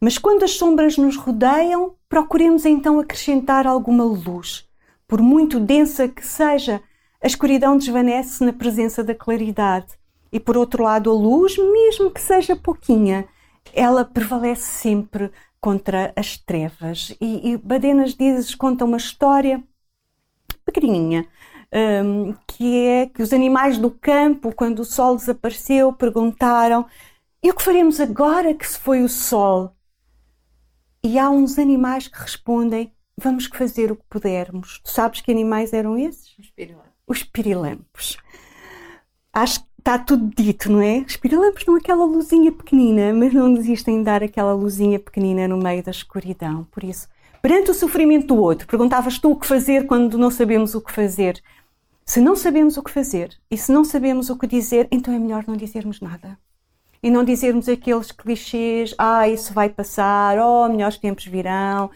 Mas 0.00 0.18
quando 0.18 0.42
as 0.42 0.56
sombras 0.56 0.96
nos 0.96 1.14
rodeiam, 1.14 1.94
procuremos 2.08 2.66
então 2.66 2.98
acrescentar 2.98 3.64
alguma 3.64 4.02
luz. 4.02 4.68
Por 5.06 5.22
muito 5.22 5.60
densa 5.60 6.08
que 6.08 6.26
seja, 6.26 6.82
a 7.22 7.28
escuridão 7.28 7.78
desvanece 7.78 8.44
na 8.44 8.52
presença 8.52 9.04
da 9.04 9.14
claridade. 9.14 9.96
E 10.32 10.40
por 10.40 10.56
outro 10.56 10.82
lado, 10.82 11.12
a 11.12 11.14
luz, 11.14 11.56
mesmo 11.56 12.10
que 12.10 12.20
seja 12.20 12.56
pouquinha, 12.56 13.24
ela 13.72 14.04
prevalece 14.04 14.64
sempre 14.64 15.30
contra 15.60 16.12
as 16.16 16.36
trevas. 16.36 17.16
E, 17.20 17.52
e 17.52 17.56
Badenas 17.56 18.16
diz, 18.16 18.52
conta 18.52 18.84
uma 18.84 18.96
história 18.96 19.62
pequenininha, 20.66 21.26
um, 22.04 22.34
que 22.46 22.86
é 22.86 23.06
que 23.06 23.22
os 23.22 23.32
animais 23.32 23.78
do 23.78 23.90
campo, 23.90 24.52
quando 24.52 24.80
o 24.80 24.84
sol 24.84 25.16
desapareceu, 25.16 25.92
perguntaram: 25.92 26.84
e 27.42 27.50
o 27.50 27.54
que 27.54 27.62
faremos 27.62 28.00
agora 28.00 28.54
que 28.54 28.66
se 28.66 28.78
foi 28.78 29.02
o 29.02 29.08
sol? 29.08 29.72
E 31.02 31.18
há 31.18 31.30
uns 31.30 31.58
animais 31.58 32.08
que 32.08 32.18
respondem: 32.18 32.92
vamos 33.16 33.46
fazer 33.46 33.92
o 33.92 33.96
que 33.96 34.04
pudermos. 34.10 34.80
Tu 34.82 34.90
sabes 34.90 35.20
que 35.20 35.30
animais 35.30 35.72
eram 35.72 35.96
esses? 35.96 36.36
Os 36.38 36.50
pirilampos. 36.50 36.92
Os 37.06 37.22
pirilampos. 37.22 38.16
Acho 39.32 39.60
que 39.60 39.66
está 39.78 39.98
tudo 39.98 40.28
dito, 40.34 40.72
não 40.72 40.80
é? 40.80 41.04
Os 41.06 41.16
pirilampos 41.16 41.64
dão 41.64 41.76
aquela 41.76 42.04
luzinha 42.04 42.50
pequenina, 42.50 43.12
mas 43.12 43.32
não 43.32 43.54
desistem 43.54 43.98
de 43.98 44.04
dar 44.04 44.22
aquela 44.22 44.52
luzinha 44.52 44.98
pequenina 44.98 45.46
no 45.46 45.56
meio 45.56 45.84
da 45.84 45.92
escuridão. 45.92 46.64
Por 46.64 46.82
isso, 46.82 47.06
perante 47.46 47.70
o 47.70 47.74
sofrimento 47.74 48.26
do 48.26 48.42
outro, 48.42 48.66
perguntavas 48.66 49.20
tu 49.20 49.30
o 49.30 49.36
que 49.36 49.46
fazer 49.46 49.86
quando 49.86 50.18
não 50.18 50.32
sabemos 50.32 50.74
o 50.74 50.80
que 50.80 50.90
fazer. 50.90 51.40
Se 52.04 52.20
não 52.20 52.34
sabemos 52.34 52.76
o 52.76 52.82
que 52.82 52.90
fazer 52.90 53.38
e 53.48 53.56
se 53.56 53.70
não 53.70 53.84
sabemos 53.84 54.28
o 54.28 54.36
que 54.36 54.48
dizer, 54.48 54.88
então 54.90 55.14
é 55.14 55.18
melhor 55.20 55.44
não 55.46 55.56
dizermos 55.56 56.00
nada. 56.00 56.36
E 57.00 57.08
não 57.08 57.22
dizermos 57.22 57.68
aqueles 57.68 58.10
clichês, 58.10 58.96
ah, 58.98 59.28
isso 59.28 59.54
vai 59.54 59.68
passar, 59.68 60.40
oh, 60.40 60.68
melhores 60.68 60.98
tempos 60.98 61.24
virão, 61.24 61.88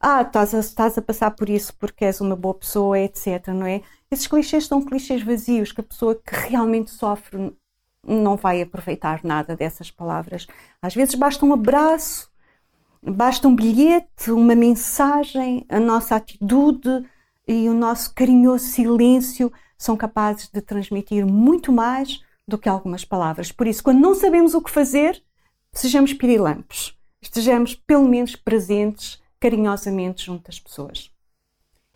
ah, 0.00 0.22
estás 0.22 0.52
a, 0.52 0.58
estás 0.58 0.98
a 0.98 1.02
passar 1.02 1.30
por 1.30 1.48
isso 1.48 1.72
porque 1.78 2.04
és 2.04 2.20
uma 2.20 2.34
boa 2.34 2.54
pessoa, 2.54 2.98
etc, 2.98 3.46
não 3.54 3.64
é? 3.64 3.82
Esses 4.10 4.26
clichês 4.26 4.66
são 4.66 4.84
clichês 4.84 5.22
vazios, 5.22 5.70
que 5.70 5.82
a 5.82 5.84
pessoa 5.84 6.16
que 6.16 6.34
realmente 6.34 6.90
sofre 6.90 7.56
não 8.04 8.34
vai 8.34 8.60
aproveitar 8.60 9.20
nada 9.22 9.54
dessas 9.54 9.88
palavras. 9.88 10.48
Às 10.82 10.96
vezes 10.96 11.14
basta 11.14 11.46
um 11.46 11.52
abraço, 11.52 12.28
basta 13.06 13.46
um 13.46 13.54
bilhete, 13.54 14.30
uma 14.30 14.54
mensagem, 14.54 15.64
a 15.68 15.78
nossa 15.78 16.16
atitude 16.16 17.06
e 17.46 17.68
o 17.68 17.74
nosso 17.74 18.12
carinhoso 18.14 18.64
silêncio 18.64 19.52
são 19.78 19.96
capazes 19.96 20.48
de 20.48 20.60
transmitir 20.60 21.24
muito 21.24 21.70
mais 21.70 22.20
do 22.46 22.58
que 22.58 22.68
algumas 22.68 23.04
palavras. 23.04 23.52
Por 23.52 23.66
isso, 23.66 23.82
quando 23.82 24.00
não 24.00 24.14
sabemos 24.14 24.54
o 24.54 24.62
que 24.62 24.70
fazer, 24.70 25.22
sejamos 25.72 26.12
pirilampos, 26.12 26.96
estejamos 27.20 27.74
pelo 27.74 28.08
menos 28.08 28.34
presentes 28.34 29.20
carinhosamente 29.38 30.26
junto 30.26 30.46
das 30.46 30.58
pessoas. 30.58 31.10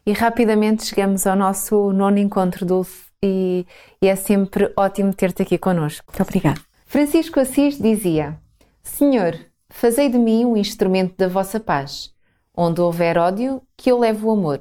E 0.05 0.13
rapidamente 0.13 0.85
chegamos 0.85 1.27
ao 1.27 1.37
nosso 1.37 1.93
nono 1.93 2.19
encontro, 2.19 2.65
Dulce, 2.65 3.11
e, 3.23 3.67
e 4.01 4.09
é 4.09 4.17
sempre 4.17 4.73
ótimo 4.77 5.13
ter-te 5.15 5.43
aqui 5.43 5.59
connosco. 5.59 6.07
Muito 6.09 6.23
obrigada. 6.23 6.61
Francisco 6.87 7.39
Assis 7.39 7.79
dizia: 7.79 8.39
Senhor, 8.83 9.39
fazei 9.71 10.09
de 10.09 10.19
mim 10.19 10.45
um 10.45 10.57
instrumento 10.57 11.17
da 11.17 11.29
vossa 11.29 11.59
paz. 11.59 12.13
Onde 12.55 12.81
houver 12.81 13.17
ódio, 13.17 13.63
que 13.77 13.91
eu 13.91 13.99
leve 13.99 14.25
o 14.25 14.31
amor. 14.31 14.61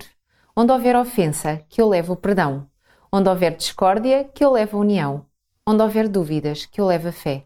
Onde 0.55 0.71
houver 0.71 0.95
ofensa, 0.95 1.61
que 1.67 1.81
eu 1.81 1.89
leve 1.89 2.11
o 2.11 2.15
perdão. 2.15 2.67
Onde 3.11 3.27
houver 3.27 3.55
discórdia, 3.55 4.23
que 4.23 4.45
eu 4.45 4.51
leve 4.51 4.75
a 4.75 4.79
união. 4.79 5.25
Onde 5.65 5.81
houver 5.81 6.07
dúvidas, 6.07 6.65
que 6.65 6.79
eu 6.79 6.85
leve 6.85 7.09
a 7.09 7.11
fé. 7.11 7.43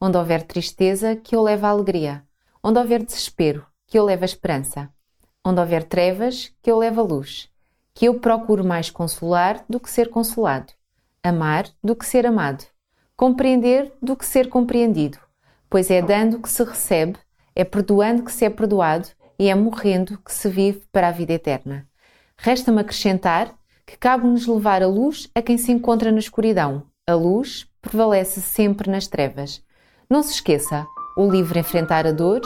Onde 0.00 0.18
houver 0.18 0.42
tristeza, 0.42 1.16
que 1.16 1.34
eu 1.34 1.42
leve 1.42 1.64
a 1.64 1.70
alegria. 1.70 2.24
Onde 2.62 2.78
houver 2.78 3.02
desespero, 3.02 3.64
que 3.86 3.98
eu 3.98 4.04
leve 4.04 4.24
a 4.24 4.26
esperança. 4.26 4.90
Onde 5.44 5.60
houver 5.60 5.84
trevas, 5.84 6.52
que 6.60 6.70
eu 6.70 6.78
leve 6.78 6.98
a 6.98 7.02
luz. 7.02 7.48
Que 7.94 8.06
eu 8.06 8.18
procuro 8.18 8.64
mais 8.64 8.90
consolar 8.90 9.64
do 9.68 9.78
que 9.78 9.88
ser 9.90 10.10
consolado. 10.10 10.72
Amar 11.22 11.68
do 11.82 11.94
que 11.94 12.04
ser 12.04 12.26
amado. 12.26 12.64
Compreender 13.16 13.92
do 14.02 14.16
que 14.16 14.26
ser 14.26 14.48
compreendido. 14.48 15.23
Pois 15.74 15.90
é 15.90 16.00
dando 16.00 16.38
que 16.38 16.48
se 16.48 16.62
recebe, 16.62 17.18
é 17.52 17.64
perdoando 17.64 18.22
que 18.22 18.30
se 18.30 18.44
é 18.44 18.48
perdoado 18.48 19.08
e 19.36 19.48
é 19.48 19.54
morrendo 19.56 20.16
que 20.18 20.32
se 20.32 20.48
vive 20.48 20.84
para 20.92 21.08
a 21.08 21.10
vida 21.10 21.32
eterna. 21.32 21.84
Resta-me 22.36 22.80
acrescentar 22.80 23.52
que 23.84 23.98
cabe-nos 23.98 24.46
levar 24.46 24.84
a 24.84 24.86
luz 24.86 25.28
a 25.34 25.42
quem 25.42 25.58
se 25.58 25.72
encontra 25.72 26.12
na 26.12 26.20
escuridão. 26.20 26.84
A 27.08 27.14
luz 27.14 27.66
prevalece 27.82 28.40
sempre 28.40 28.88
nas 28.88 29.08
trevas. 29.08 29.64
Não 30.08 30.22
se 30.22 30.34
esqueça, 30.34 30.86
o 31.16 31.28
livro 31.28 31.58
Enfrentar 31.58 32.06
a 32.06 32.12
Dor, 32.12 32.40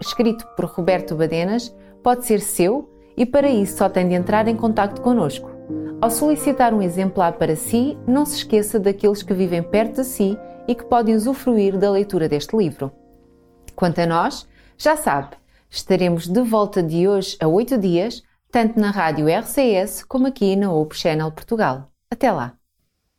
escrito 0.00 0.44
por 0.56 0.64
Roberto 0.64 1.14
Badenas, 1.14 1.72
pode 2.02 2.26
ser 2.26 2.40
seu 2.40 2.90
e 3.16 3.24
para 3.24 3.48
isso 3.48 3.76
só 3.76 3.88
tem 3.88 4.08
de 4.08 4.14
entrar 4.14 4.48
em 4.48 4.56
contato 4.56 5.00
connosco. 5.02 5.48
Ao 6.00 6.10
solicitar 6.10 6.74
um 6.74 6.82
exemplar 6.82 7.34
para 7.34 7.54
si, 7.54 7.96
não 8.08 8.26
se 8.26 8.38
esqueça 8.38 8.80
daqueles 8.80 9.22
que 9.22 9.32
vivem 9.32 9.62
perto 9.62 10.02
de 10.02 10.04
si 10.04 10.36
e 10.68 10.74
que 10.74 10.84
podem 10.84 11.14
usufruir 11.14 11.78
da 11.78 11.90
leitura 11.90 12.28
deste 12.28 12.56
livro. 12.56 12.90
Quanto 13.74 14.00
a 14.00 14.06
nós, 14.06 14.46
já 14.78 14.96
sabe, 14.96 15.36
estaremos 15.70 16.26
de 16.26 16.42
volta 16.42 16.82
de 16.82 17.06
hoje 17.06 17.36
a 17.40 17.46
oito 17.46 17.78
dias, 17.78 18.22
tanto 18.50 18.78
na 18.80 18.90
rádio 18.90 19.26
RCS 19.28 20.04
como 20.04 20.26
aqui 20.26 20.56
na 20.56 20.72
Hope 20.72 20.96
Channel 20.96 21.30
Portugal. 21.30 21.90
Até 22.10 22.30
lá! 22.32 22.54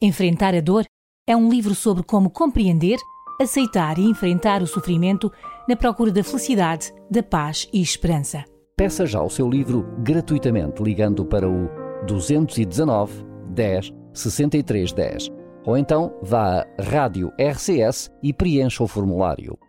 Enfrentar 0.01 0.55
a 0.55 0.61
Dor 0.61 0.85
é 1.27 1.35
um 1.35 1.49
livro 1.49 1.75
sobre 1.75 2.03
como 2.03 2.29
compreender, 2.29 2.97
aceitar 3.39 3.97
e 3.97 4.05
enfrentar 4.05 4.61
o 4.61 4.67
sofrimento 4.67 5.31
na 5.67 5.75
procura 5.75 6.11
da 6.11 6.23
felicidade, 6.23 6.93
da 7.11 7.21
paz 7.21 7.67
e 7.73 7.81
esperança. 7.81 8.45
Peça 8.77 9.05
já 9.05 9.21
o 9.21 9.29
seu 9.29 9.49
livro 9.49 9.83
gratuitamente 9.99 10.81
ligando 10.81 11.25
para 11.25 11.49
o 11.49 11.67
219 12.05 13.25
10 13.49 13.93
63 14.13 14.93
10 14.93 15.36
ou 15.67 15.77
então 15.77 16.15
vá 16.21 16.61
à 16.61 16.65
Rádio 16.81 17.31
RCS 17.37 18.09
e 18.23 18.31
preencha 18.31 18.81
o 18.83 18.87
formulário. 18.87 19.59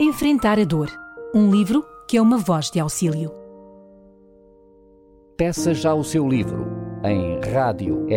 Enfrentar 0.00 0.58
a 0.58 0.64
Dor, 0.64 0.90
um 1.32 1.48
livro 1.52 1.86
que 2.08 2.16
é 2.16 2.20
uma 2.20 2.36
voz 2.36 2.68
de 2.68 2.80
auxílio. 2.80 3.32
Peça 5.36 5.72
já 5.72 5.94
o 5.94 6.02
seu 6.02 6.28
livro 6.28 6.66
em 7.04 7.38
radiorcs.pt. 7.52 8.16